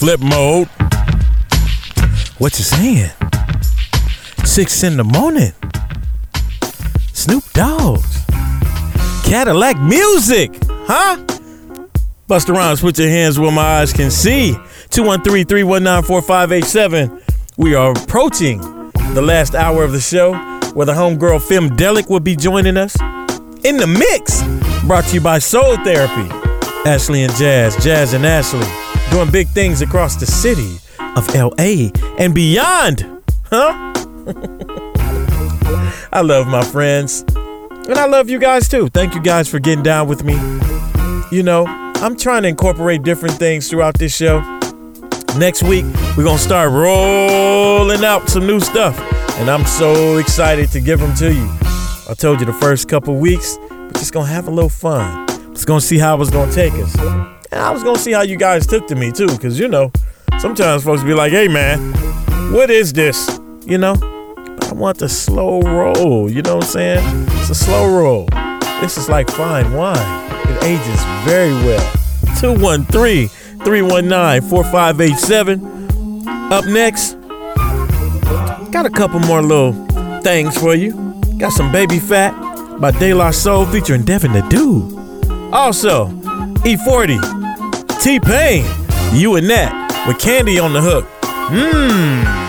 [0.05, 0.69] Flip mode.
[2.37, 3.09] What you saying?
[4.45, 5.55] Six in the morning.
[7.15, 8.03] Snoop Dogg.
[9.25, 11.17] Cadillac music, huh?
[12.29, 14.55] Busta Rhymes, put your hands where my eyes can see.
[14.91, 17.23] 213-319-4587.
[17.57, 18.59] We are approaching
[19.15, 20.35] the last hour of the show
[20.75, 22.95] where the homegirl Femdelic will be joining us.
[23.65, 24.43] In the mix,
[24.87, 26.29] brought to you by Soul Therapy.
[26.85, 28.67] Ashley and Jazz, Jazz and Ashley,
[29.11, 30.79] doing big things across the city
[31.17, 33.23] of LA and beyond.
[33.47, 33.93] Huh?
[36.13, 37.25] I love my friends.
[37.87, 38.89] And I love you guys too.
[38.89, 40.35] Thank you guys for getting down with me.
[41.31, 41.67] You know,
[41.97, 44.41] I'm trying to incorporate different things throughout this show.
[45.37, 45.85] Next week,
[46.17, 48.99] we're going to start rolling out some new stuff.
[49.39, 51.49] And I'm so excited to give them to you.
[52.09, 55.27] I told you the first couple weeks, we're just going to have a little fun.
[55.53, 56.97] Just going to see how it's going to take us.
[57.55, 59.29] And I was to see how you guys took to me too.
[59.29, 59.93] Because, you know,
[60.41, 61.79] sometimes folks be like, hey, man,
[62.53, 63.39] what is this?
[63.65, 63.95] You know?
[63.95, 66.29] But I want the slow roll.
[66.29, 67.29] You know what I'm saying?
[67.39, 68.27] It's a slow roll.
[68.81, 69.97] This is like fine wine.
[70.49, 71.93] It ages very well.
[72.41, 75.65] 213 319 4587.
[76.53, 77.13] Up next,
[78.73, 79.73] got a couple more little
[80.23, 80.91] things for you.
[81.39, 82.33] Got some Baby Fat
[82.81, 84.93] by De La Soul featuring Devin the Dude.
[85.53, 86.09] Also,
[86.65, 87.44] E40,
[88.05, 88.67] T Pain,
[89.15, 91.07] You and That with Kandi on the hook.
[91.49, 92.44] Mmm.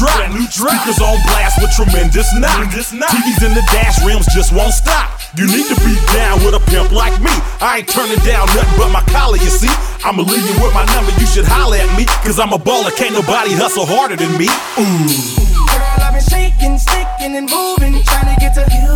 [0.00, 0.16] drop.
[0.16, 0.72] Brand new drop.
[0.80, 2.72] Speakers on blast with tremendous knock.
[2.72, 5.20] TVs in the dash, rims just won't stop.
[5.36, 7.32] You need to be down with a pimp like me.
[7.60, 9.70] I ain't turning down nothing but my collar, you see.
[10.02, 12.08] I'ma leave you with my number, you should holler at me.
[12.24, 14.48] Cause I'm a baller, can't nobody hustle harder than me.
[14.80, 15.44] Ooh.
[15.68, 18.00] Girl, I've been shaking, sticking, and moving.
[18.08, 18.90] Trying to get to you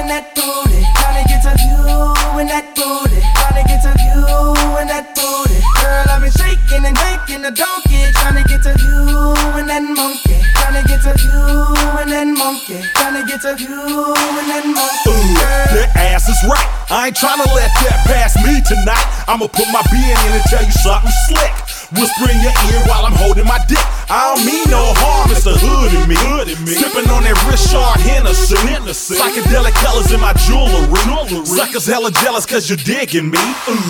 [0.00, 0.80] and that booty.
[0.98, 3.20] Trying to get to you and that booty.
[3.36, 4.24] Trying to get to you
[4.80, 5.60] and that booty.
[5.78, 8.02] Girl, I've been shaking and making a donkey.
[8.18, 9.84] Trying to get to you and that
[14.74, 15.10] monkey.
[15.14, 15.34] Ooh,
[15.78, 16.68] that ass is right.
[16.90, 19.06] I ain't tryna let that pass me tonight.
[19.28, 21.67] I'ma put my being in and tell you something slick.
[21.88, 23.80] Whisper in your ear while I'm holding my dick.
[24.12, 26.16] I don't mean no harm, it's the hood in me.
[26.76, 29.16] Sipping on that Richard Hennessy.
[29.16, 30.84] Psychedelic colors in my jewelry.
[31.48, 33.40] Suckers hella jealous cause you're digging me.
[33.72, 33.80] Ooh.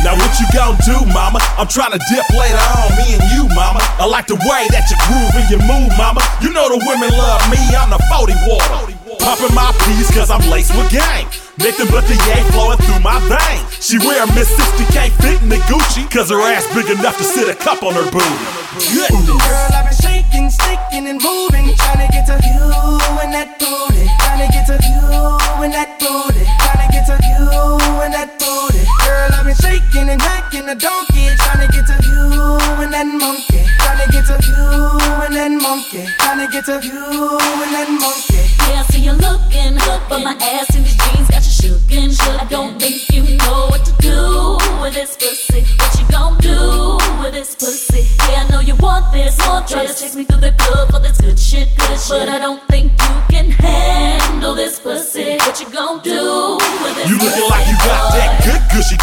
[0.00, 1.44] Now what you gon' do, mama?
[1.60, 3.84] I'm trying to dip later on, me and you, mama.
[4.00, 6.24] I like the way that you groove and you move, mama.
[6.40, 8.96] You know the women love me, I'm the 40 water.
[9.20, 11.28] Popping my peas cause I'm laced with gang.
[11.62, 13.70] Nothing but the yay flowing through my veins.
[13.78, 17.24] She wear a Miss 60K fit in the Gucci cause her ass big enough to
[17.24, 18.38] sit a cup on her booty.
[18.90, 19.10] Good.
[19.10, 22.66] Girl, I've been shaking, sticking, and moving, trying to get to you
[23.22, 24.10] and that booty.
[24.26, 24.98] Trying to get to you
[25.62, 26.42] and that booty.
[26.66, 27.46] Trying to get to you
[28.02, 28.82] and that booty.
[29.06, 33.06] Girl, I've been shaking and hacking a donkey, trying to get to you and that
[33.06, 33.62] monkey.
[33.78, 34.66] Trying to get to you
[35.30, 36.10] and that monkey.
[36.18, 38.42] Trying to get to you and that monkey.
[38.66, 39.78] Yeah, I see you looking,
[40.10, 40.82] but my ass in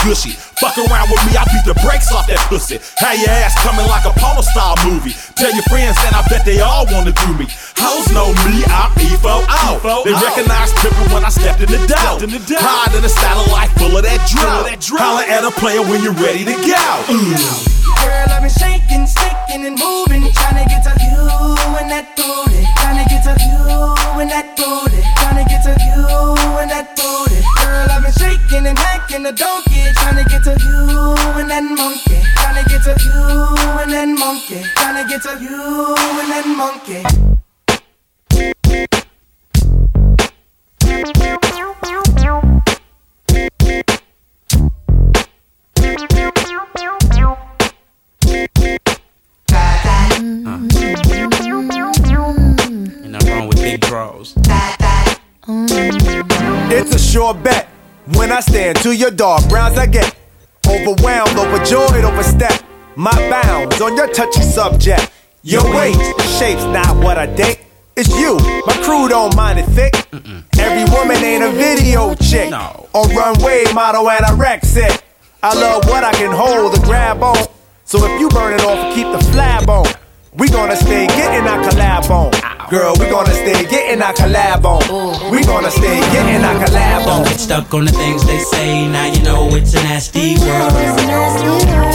[0.04, 0.32] gushy gushy.
[0.60, 2.80] Fuck around with me, I beat the brakes off that pussy.
[3.00, 5.16] Have your ass coming like a porno style movie.
[5.36, 7.48] Tell your friends and I bet they all wanna do me.
[7.80, 9.80] Hoes know me, I'm EFO out.
[10.04, 12.20] They recognize pimpin' when I stepped in the dough.
[12.60, 14.68] Hide in a satellite full of that drill.
[15.00, 16.84] Holla at a player when you're ready to go.
[17.12, 17.80] Ooh.
[18.04, 21.24] Girl, I've been shaking, sticking, and moving, trying to get to you
[21.80, 22.64] and that booty.
[22.80, 25.02] Trying to get to you and that booty.
[25.20, 26.00] Trying to get to you
[26.60, 27.40] and that booty.
[27.60, 29.69] Girl, I've been shaking and hacking a donkey,
[30.10, 32.19] trying to get to you and that monkey.
[32.36, 33.14] Trying to get to you
[33.80, 34.61] and that monkey.
[34.76, 37.03] Trying to get to you and that monkey.
[53.03, 54.34] Ain't nothing wrong with big draws.
[56.72, 57.59] It's a sure bet.
[58.14, 60.15] When I stand to your dog, rounds I get
[60.68, 62.64] overwhelmed, overjoyed, overstep
[62.95, 65.11] my bounds on your touchy subject.
[65.44, 67.65] Your weight, the shape's not what I think.
[67.95, 68.38] It's you.
[68.65, 69.94] My crew don't mind it thick.
[70.57, 72.52] Every woman ain't a video chick
[72.94, 75.02] or runway model anorexic.
[75.41, 77.45] I love what I can hold and grab on.
[77.86, 79.86] So if you burn it off, keep the flab on.
[80.40, 82.32] We gonna stay getting our collab on.
[82.70, 85.32] Girl, we gonna stay getting our collab on.
[85.32, 87.06] We gonna stay getting our collab on.
[87.07, 88.88] Don't get stuck on the things they say.
[88.88, 90.72] Now you know it's a nasty world.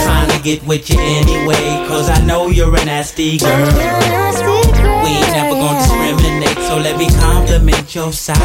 [0.05, 3.49] Trying to get with you anyway, cause I know you're a nasty girl.
[3.49, 8.37] We ain't never gonna discriminate, so let me compliment your side.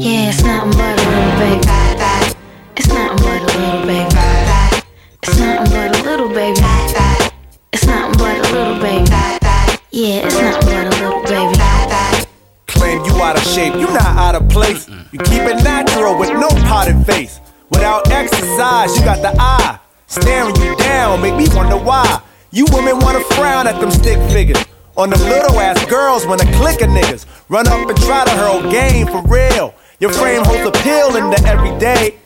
[0.00, 1.60] Yeah, it's nothing but a little baby.
[2.74, 4.41] It's nothing but a little baby.
[5.24, 6.58] It's nothing but a little baby.
[7.72, 9.08] It's nothing but a little baby.
[9.92, 12.26] Yeah, it's nothing but a little baby.
[12.66, 14.88] Claim you out of shape, you not out of place.
[15.12, 17.38] You keep it natural with no potted face.
[17.70, 19.78] Without exercise, you got the eye.
[20.08, 22.20] Staring you down, make me wonder why.
[22.50, 24.64] You women wanna frown at them stick figures.
[24.96, 28.30] On them little ass girls when a click of niggas run up and try to
[28.32, 29.72] hurl game for real.
[30.00, 32.16] Your frame holds appeal in the everyday.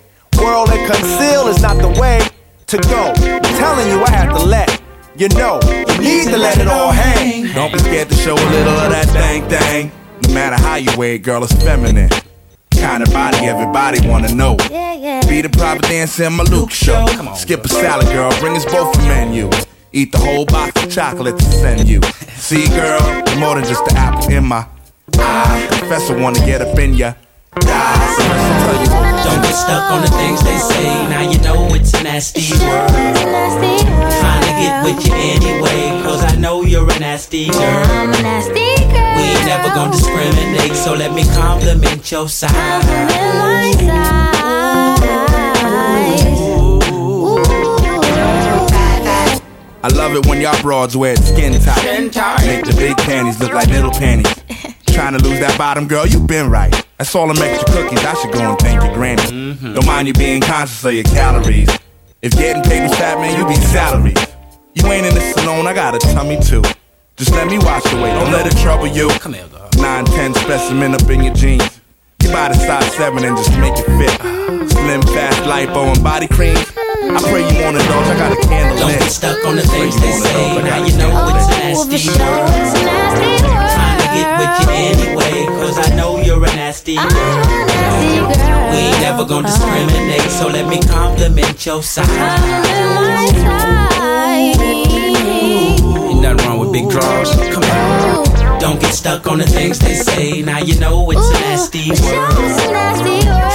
[0.41, 2.27] World and conceal is not the way
[2.67, 3.13] to go.
[3.17, 4.83] I'm telling you, I have to let
[5.17, 5.61] you know.
[5.63, 7.53] You need to let it all hang.
[7.55, 9.93] Don't be scared to show a little of that dang thing.
[10.23, 12.11] No matter how you wear it, girl, it's feminine.
[12.73, 14.57] Kind of body everybody wanna know.
[14.71, 15.29] Yeah, yeah.
[15.29, 17.07] Be the private dancer in my Luke show.
[17.35, 19.49] Skip a salad, girl, bring us both a menu.
[19.93, 22.03] Eat the whole box of chocolate to send you.
[22.35, 24.67] See, girl, you're more than just the apple in my
[25.19, 25.67] eye.
[25.71, 27.15] Professor wanna get up in ya.
[27.65, 28.89] Die, so tell you
[29.25, 31.09] Don't get stuck on the things they say.
[31.09, 32.91] Now you know it's a nasty world.
[32.91, 37.63] Trying to get with you anyway, cause I know you're a nasty girl.
[37.63, 39.17] I'm a nasty girl.
[39.17, 42.53] We ain't never gonna discriminate, so let me compliment your side.
[49.83, 52.45] I love it when y'all broads wear it skin tight.
[52.45, 54.35] Make the big panties look like little panties.
[54.89, 56.86] Trying to lose that bottom, girl, you been right.
[56.99, 58.05] That's all them extra cookies.
[58.05, 59.23] I should go and thank your granny.
[59.23, 59.75] Mm-hmm.
[59.75, 61.69] Don't mind you being conscious of your calories.
[62.23, 64.15] If getting paid is fat, man, you be salary.
[64.73, 66.63] You ain't in the salon, I got a tummy too.
[67.17, 69.09] Just let me wash away, don't let it trouble you.
[69.21, 69.69] Come here, girl.
[69.77, 71.81] 9, 10 specimen up in your jeans.
[72.23, 74.17] You buy the size 7 and just make it fit.
[74.71, 76.57] Slim, fast, lipo, and body cream.
[76.57, 78.09] I pray you wanna indulge.
[78.09, 78.99] I got a candle Don't lit.
[79.01, 80.63] get stuck on the things they say.
[80.63, 82.49] Now you know oh, it's a nasty world.
[82.49, 83.36] Trying to
[84.17, 87.07] get with you anyway, cause I know you're a nasty girl.
[88.73, 92.07] We ain't never gonna discriminate, so let me compliment your side.
[96.09, 97.31] Ain't nothing wrong with big draws.
[97.53, 98.59] Come on.
[98.59, 100.43] Don't get stuck on the things they say.
[100.43, 102.33] Now you know it's a nasty world.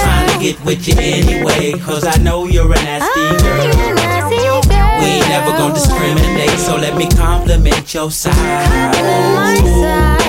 [0.02, 3.66] Trying to get with you anyway, cause I know you're a nasty girl.
[5.00, 8.34] We ain't never gonna discriminate, so let me compliment your side.
[8.36, 9.32] Yeah.
[9.34, 10.21] My nigga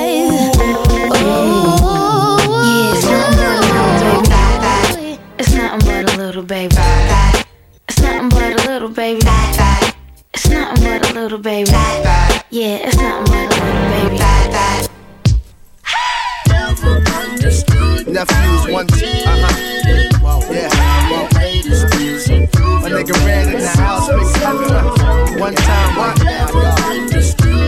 [25.44, 26.18] One time, what?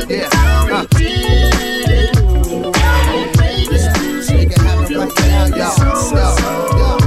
[0.10, 0.30] Yeah.
[0.72, 2.24] Uh.
[2.66, 2.72] Yo,
[5.56, 6.36] yo.
[6.78, 7.05] Yo,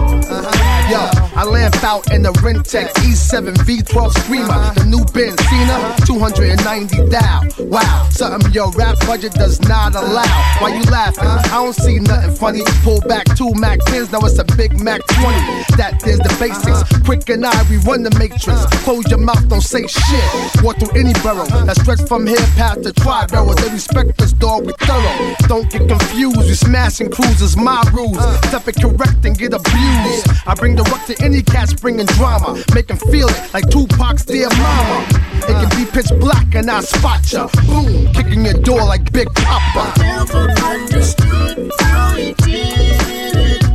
[1.38, 7.46] I laughed out in the Rentec E7 V12 Screamer, the new Ben Cena, 290 dial.
[7.70, 10.26] Wow, something your rap budget does not allow.
[10.58, 11.28] Why you laughing?
[11.28, 12.62] I don't see nothing funny.
[12.82, 15.38] Pull back two Mac 10s, now it's a Big Mac 20.
[15.78, 16.82] That is the basics.
[17.06, 18.66] Quik and I, we run the matrix.
[18.82, 20.64] Close your mouth, don't say shit.
[20.64, 23.54] Walk through any borough that stretch from here past the tri barrel.
[23.54, 25.36] They respect us, dog, we thorough.
[25.46, 28.18] Don't get confused, we smashing cruisers, my rules.
[28.50, 30.26] Step it correct and get abused.
[30.44, 32.56] I bring the ruck to any cats bringing drama.
[32.74, 35.04] Make 'em feel it like Tupac's dear mama.
[35.48, 37.48] It can be pitch black and I spot ya.
[37.66, 39.84] Boom, kicking your door like Big Papa.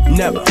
[0.09, 0.43] Never.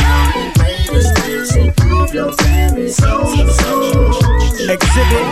[4.74, 5.26] Xzibit.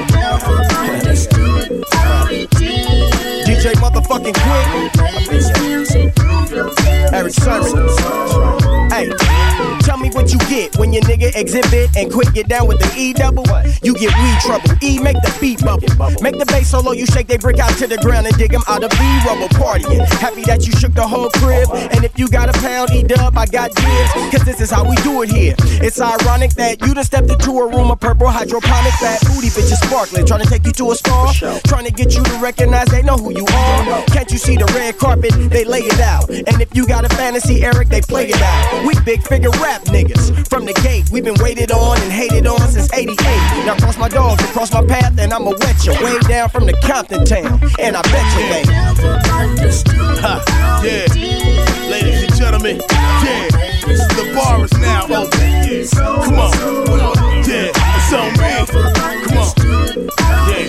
[3.47, 4.67] DJ motherfucking Quik.
[7.13, 7.89] Erick Sermon.
[8.91, 9.07] Hey,
[10.15, 13.45] what you get when your nigga Xzibit and Quik get down with the E double.
[13.83, 14.71] You get weed trouble.
[14.83, 15.89] E make the beat bubble.
[16.21, 18.63] Make the bass solo, you shake they brick out to the ground and dig 'em
[18.69, 20.05] out of B rubble partying.
[20.21, 21.69] Happy that you shook the whole crib.
[21.73, 24.13] And if you got a pound, E dub, I got dibs.
[24.33, 25.55] Cause this is how we do it here.
[25.59, 29.81] It's ironic that you done stepped into a room of purple hydroponic fat booty bitches
[29.85, 30.27] sparkling.
[30.27, 31.33] Trying to take you to a star.
[31.67, 34.03] Trying to get you to recognize they know who you are.
[34.07, 35.33] Can't you see the red carpet?
[35.51, 36.29] They lay it out.
[36.31, 38.87] And if you got a fantasy, Erick, they play it out.
[38.87, 40.00] We big figure rap niggas.
[40.09, 43.17] From the gate, we've been waited on and hated on since 88.
[43.67, 45.93] Now cross my dogs and cross my path, and I'ma wet you.
[46.03, 47.61] Way down from the Compton town.
[47.79, 48.63] And I bet you they.
[50.83, 51.07] Yeah.
[51.91, 53.49] Ladies and gentlemen, yeah.
[54.17, 55.41] The bar is now open.
[55.69, 55.85] Yeah.
[56.25, 56.53] Come on.
[57.45, 58.65] Yeah, it's on me.
[59.27, 59.53] Come on.
[60.49, 60.60] Yeah.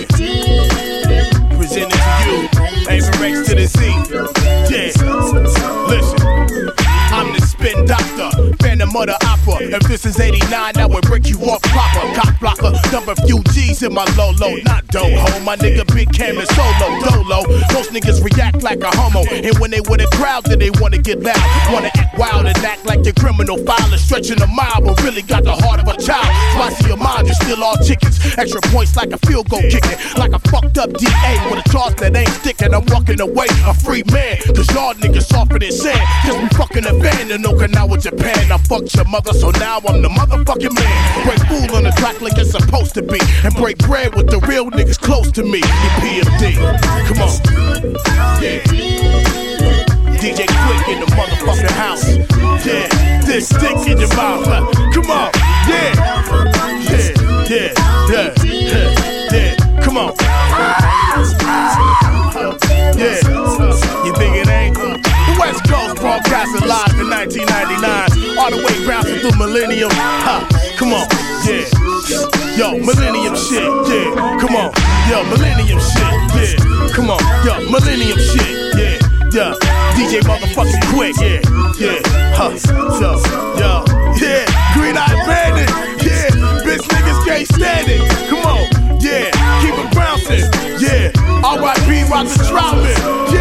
[8.92, 12.14] Doctor, If this is 89, I would break you off proper.
[12.14, 12.72] Cock blocker,
[13.10, 14.54] a few G's in my low low.
[14.64, 17.42] Not dope ho, my nigga Big Cam is solo, dolo.
[17.74, 19.24] Most niggas react like a homo.
[19.30, 21.72] And when they with a crowd, then they wanna get loud.
[21.72, 23.98] Wanna act wild and act like the criminal filer.
[23.98, 26.30] Stretching a mile, but really got the heart of a child.
[26.54, 28.18] Spicy your mind, you still all chickens.
[28.38, 29.98] Extra points like a field goal kicking.
[30.16, 32.72] Like a fucked up DA with a charge that ain't sticking.
[32.74, 34.38] I'm walking away a free man.
[34.54, 36.00] Cause y'all niggas softer than sand.
[36.24, 38.52] Cause we fucking abandoned Okinawa, Japan.
[38.52, 41.24] I fucked your mother, so now I'm the motherfucking man.
[41.24, 43.20] Break fool on the track like it's supposed to be.
[43.44, 45.60] And break bread with the real niggas close to me.
[46.00, 46.56] PMD.
[47.06, 47.30] Come on.
[48.42, 48.62] Yeah.
[50.18, 52.06] DJ Quik in the motherfucking house.
[52.66, 52.88] Yeah.
[53.26, 54.44] This stick in your mouth.
[54.94, 55.30] Come on.
[55.68, 55.92] Yeah.
[56.88, 57.12] Yeah.
[57.48, 57.72] Yeah.
[58.08, 58.34] Yeah.
[58.44, 59.28] Yeah.
[59.32, 59.80] yeah.
[59.82, 60.14] Come on.
[62.96, 63.61] Yeah.
[66.12, 68.36] Broadcasting live in 1999.
[68.36, 69.88] All the way bouncing through millennium.
[69.96, 70.44] Ha.
[70.76, 71.08] Come on.
[71.48, 71.64] Yeah.
[72.52, 73.64] Yo, millennium shit.
[73.88, 74.12] Yeah.
[74.36, 74.76] Come on.
[75.08, 76.12] Yo, millennium shit.
[76.36, 76.92] Yeah.
[76.92, 77.16] Come on.
[77.48, 78.44] Yo, millennium shit.
[78.76, 79.00] Yeah.
[79.32, 79.56] Yeah.
[79.96, 81.16] DJ motherfucking Quik.
[81.16, 81.40] Yeah.
[81.80, 82.04] Yeah.
[82.36, 82.60] Huh.
[82.60, 83.16] So,
[83.56, 83.80] yo.
[84.20, 84.44] Yeah.
[84.76, 85.72] Green Eye Bandit.
[86.04, 86.28] Yeah.
[86.60, 88.04] Bitch niggas can't stand it.
[88.28, 88.68] Come on.
[89.00, 89.32] Yeah.
[89.64, 90.44] Keep it bouncing.
[90.76, 91.08] Yeah.
[91.40, 92.04] R.I.P.
[92.12, 93.31] Roger Troutman.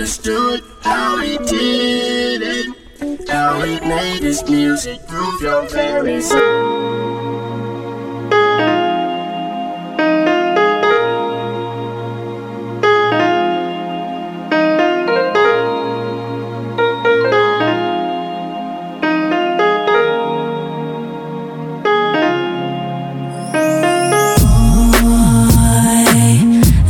[0.00, 3.28] Understood how he did it.
[3.28, 4.98] how we made this music.
[5.06, 7.10] Prove your very soul.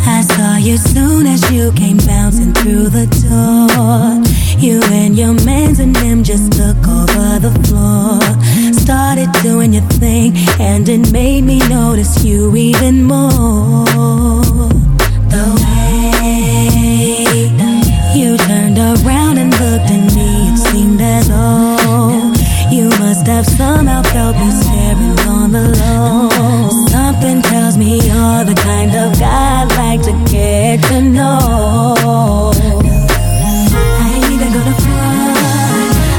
[0.07, 4.21] I saw you soon as you came bouncing through the door.
[4.61, 8.21] You and your mans and them just took over the floor.
[8.75, 13.85] Started doing your thing, and it made me notice you even more.
[15.35, 16.29] The way
[18.15, 22.33] you turned around and looked at me, it seemed as though
[22.71, 26.29] you must have somehow felt me staring on the low.
[26.89, 32.53] Something tells me you're the kind of guy like to get to know.
[34.03, 34.75] I ain't gonna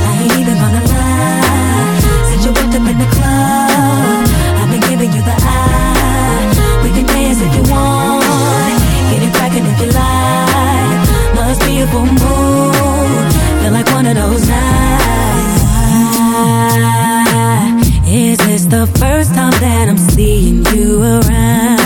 [0.10, 1.96] I ain't gonna lie.
[2.28, 4.28] Since you up in the club,
[4.60, 6.48] I've been giving you the eye.
[6.84, 8.76] We can dance if you want,
[9.10, 9.32] get it
[9.72, 11.00] if you like.
[11.38, 11.88] Must be a
[13.72, 15.64] like one of those nights.
[18.06, 21.81] Is this the first time that I'm seeing you around?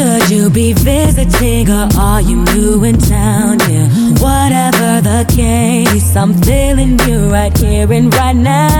[0.00, 3.58] Could you be visiting or are you new in town?
[3.68, 3.86] Yeah,
[4.24, 8.70] whatever the case, I'm feeling you right here and right now.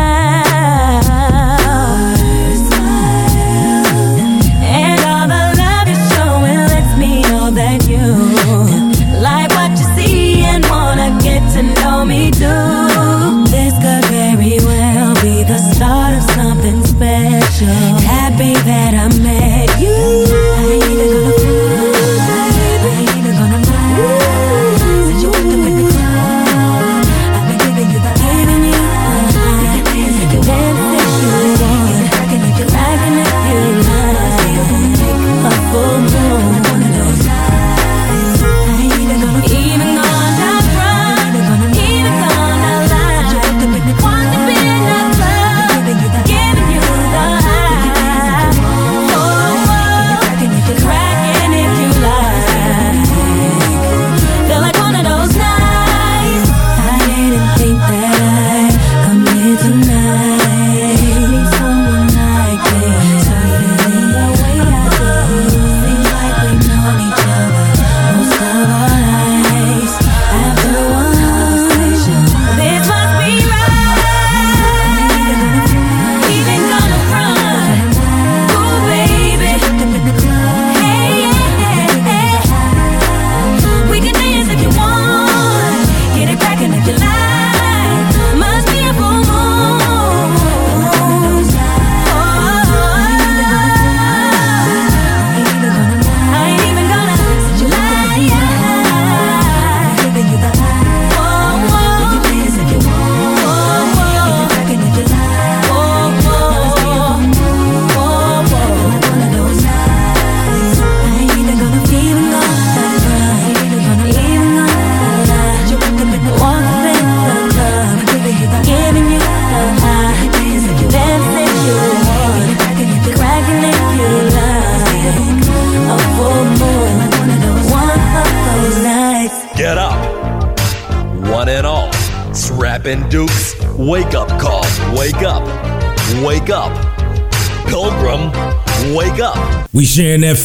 [4.65, 5.81] And all the love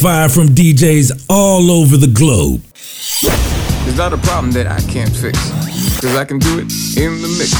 [0.00, 2.62] fire from DJs all over the globe.
[2.74, 5.38] It's not a problem that I can't fix.
[6.00, 7.52] Cause I can do it in the mix.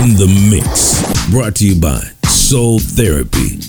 [0.00, 1.30] In the mix.
[1.30, 3.67] Brought to you by Soul Therapy.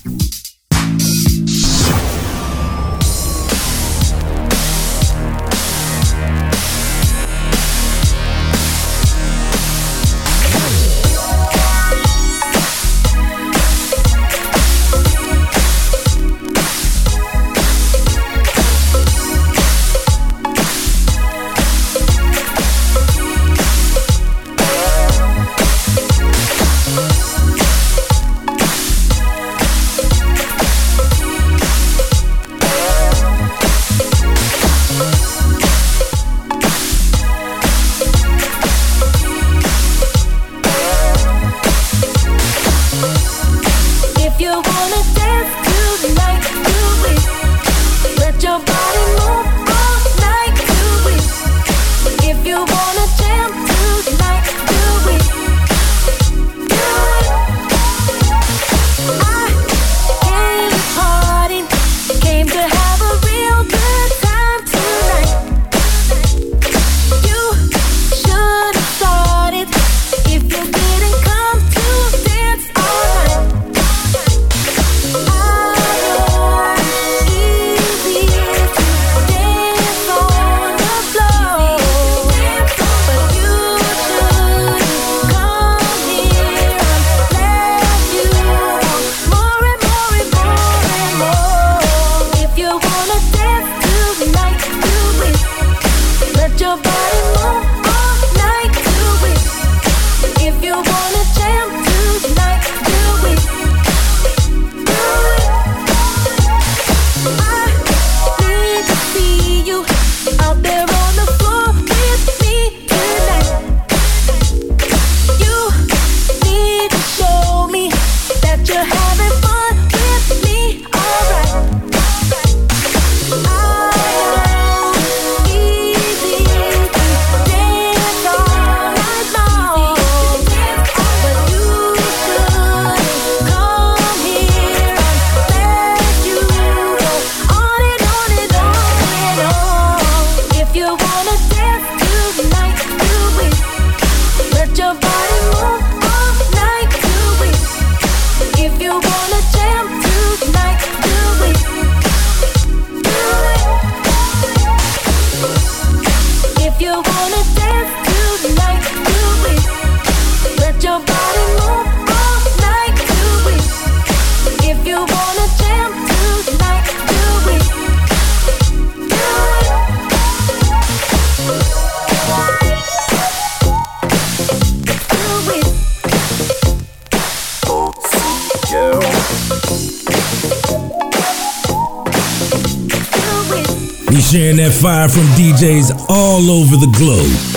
[185.60, 187.49] DJs all over the globe.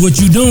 [0.00, 0.45] What you doing.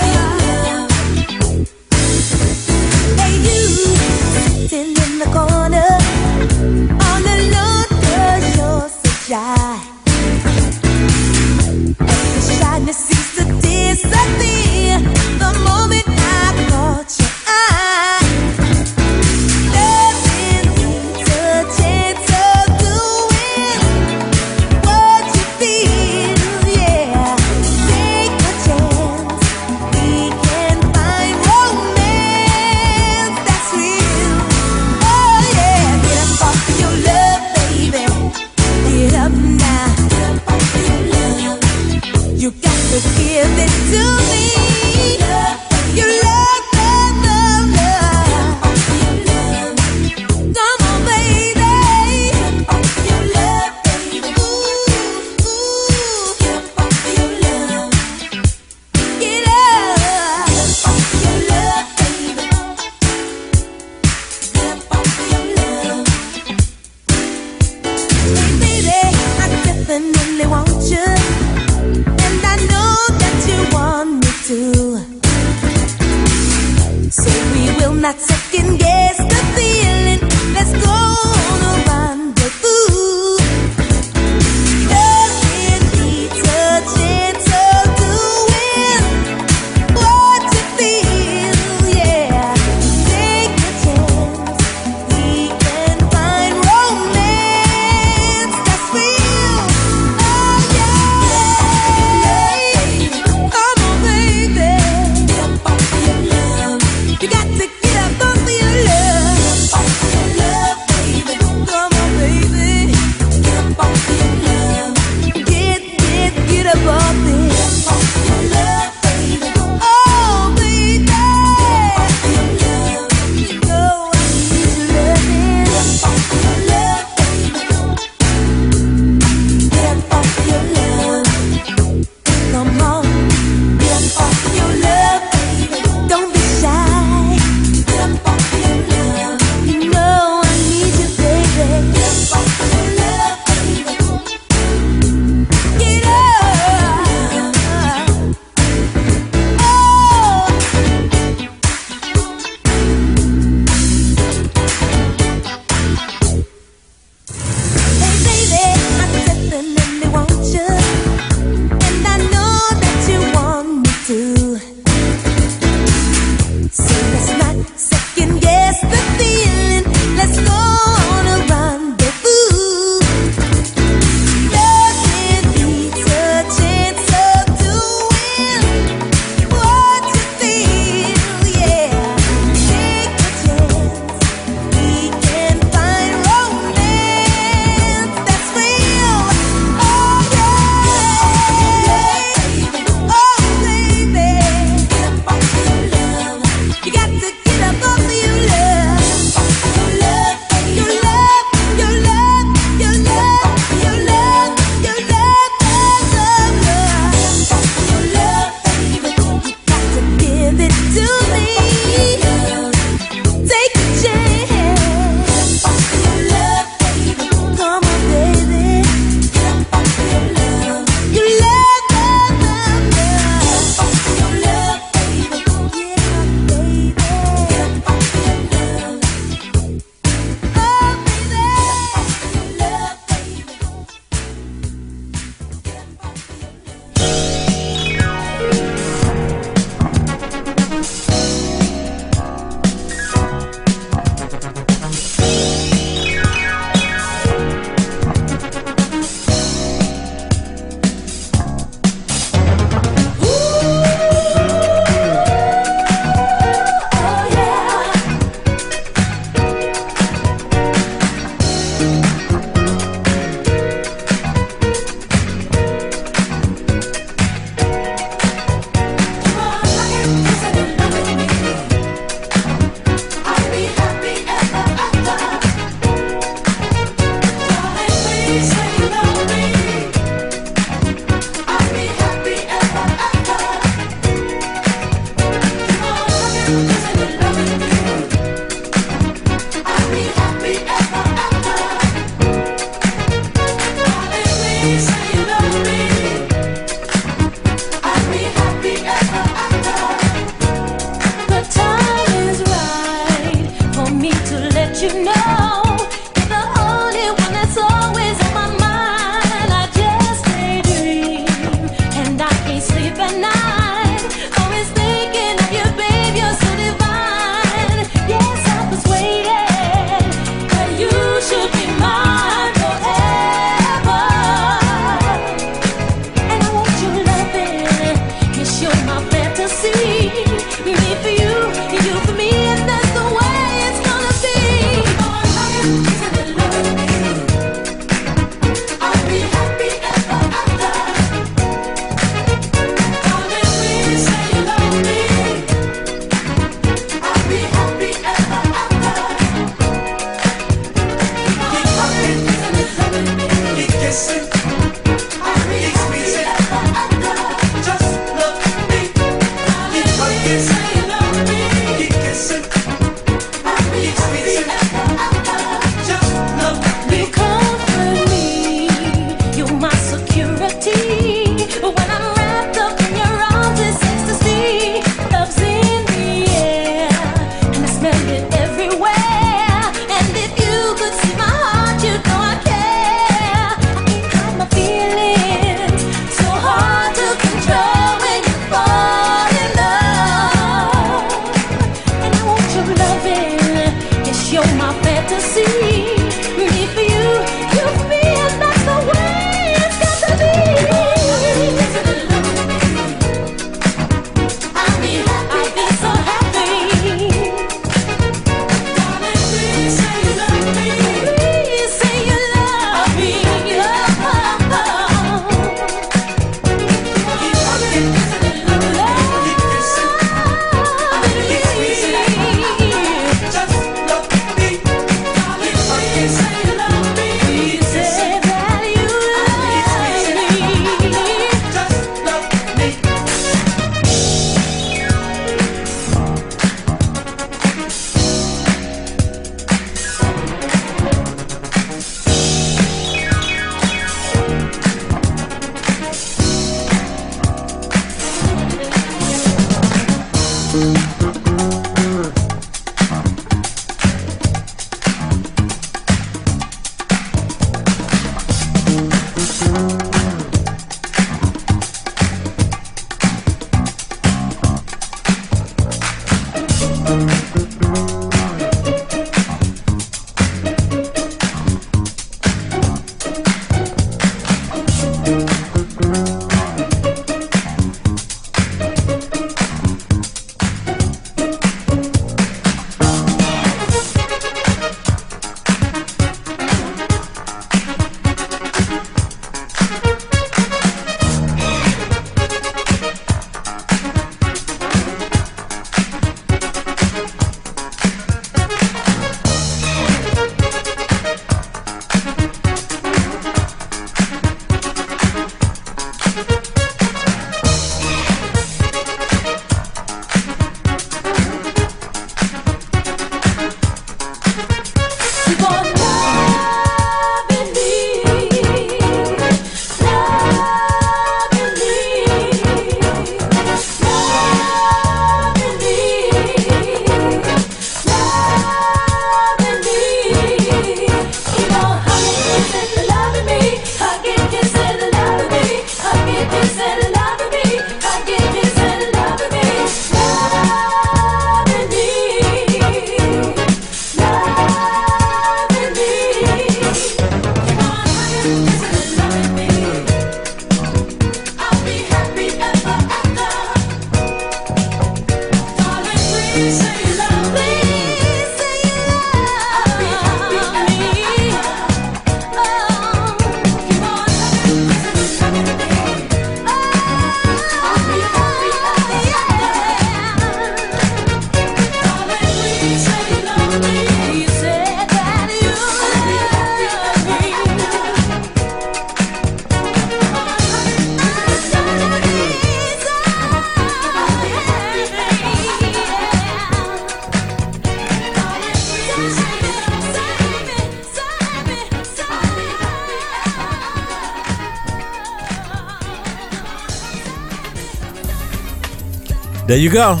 [599.60, 600.00] You go.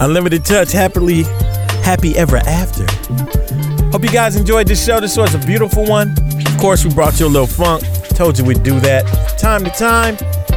[0.00, 1.22] Unlimited touch, happily,
[1.82, 2.84] happy ever after.
[3.90, 5.00] Hope you guys enjoyed this show.
[5.00, 6.14] This was a beautiful one.
[6.46, 7.84] Of course, we brought you a little funk.
[8.10, 9.06] Told you we'd do that
[9.38, 10.16] time to time,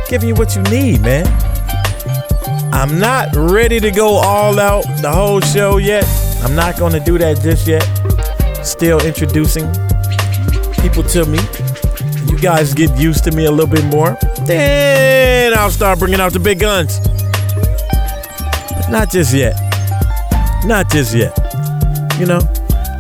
[0.09, 1.27] giving you what you need, man.
[2.73, 6.03] I'm not ready to go all out the whole show yet.
[6.43, 7.83] I'm not going to do that just yet.
[8.65, 9.69] Still introducing
[10.81, 11.39] people to me.
[12.29, 14.17] You guys get used to me a little bit more.
[14.45, 16.99] Then I'll start bringing out the big guns.
[18.91, 19.55] Not just yet.
[20.65, 21.31] Not just yet.
[22.19, 22.41] You know,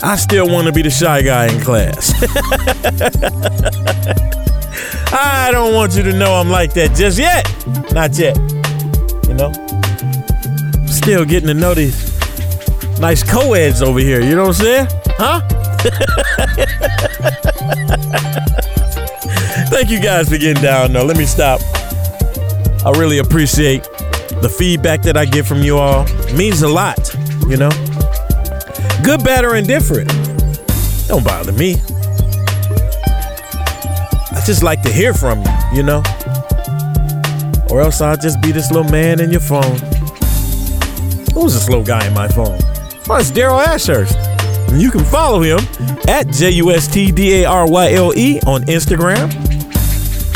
[0.01, 2.13] I still want to be the shy guy in class.
[5.13, 7.45] I don't want you to know I'm like that just yet.
[7.91, 8.37] Not yet.
[9.27, 9.51] You know?
[10.87, 12.17] Still getting to know these
[13.01, 14.21] nice co-eds over here.
[14.21, 14.87] You know what I'm saying?
[15.17, 15.41] Huh?
[19.69, 21.03] Thank you guys for getting down though.
[21.03, 21.59] Let me stop.
[22.85, 23.90] I really appreciate
[24.41, 26.05] the feedback that I get from you all.
[26.35, 27.13] Means a lot,
[27.47, 27.69] you know?
[29.03, 30.09] Good, bad, or indifferent.
[31.07, 31.75] Don't bother me.
[34.31, 36.03] I just like to hear from you, you know?
[37.69, 39.77] Or else I'll just be this little man in your phone.
[41.33, 42.59] Who's this little guy in my phone?
[43.09, 44.15] Oh, it's Daryle Ashurst.
[44.71, 45.59] And you can follow him
[46.07, 49.29] at J U S T D A R Y L E on Instagram,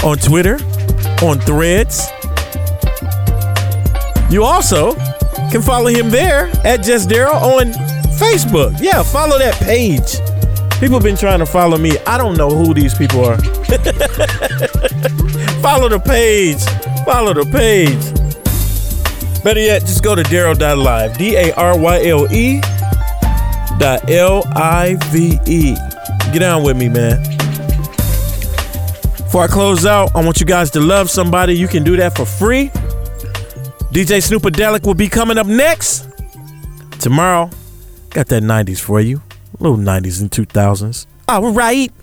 [0.04, 0.56] on Twitter,
[1.26, 2.10] on Threads.
[4.36, 4.96] You also
[5.50, 7.72] can follow him there at Just Daryle on
[8.20, 8.78] Facebook.
[8.82, 10.20] Yeah, follow that page.
[10.82, 11.98] People been trying to follow me.
[12.00, 13.38] I don't know who these people are.
[15.62, 16.62] follow the page.
[17.06, 17.96] Follow the page.
[19.42, 21.18] Better yet, just go to Daryle.live.
[21.18, 22.60] D A R Y L E
[23.80, 25.76] dot L I V E.
[26.34, 27.24] Get down with me, man.
[29.16, 31.54] Before I close out, I want you guys to love somebody.
[31.54, 32.70] You can do that for free.
[33.96, 36.06] DJ Snoopadelic will be coming up next.
[37.00, 37.50] Tomorrow,
[38.10, 39.22] got that 90s for you.
[39.58, 41.06] Little 90s and 2000s.
[41.30, 41.94] All right.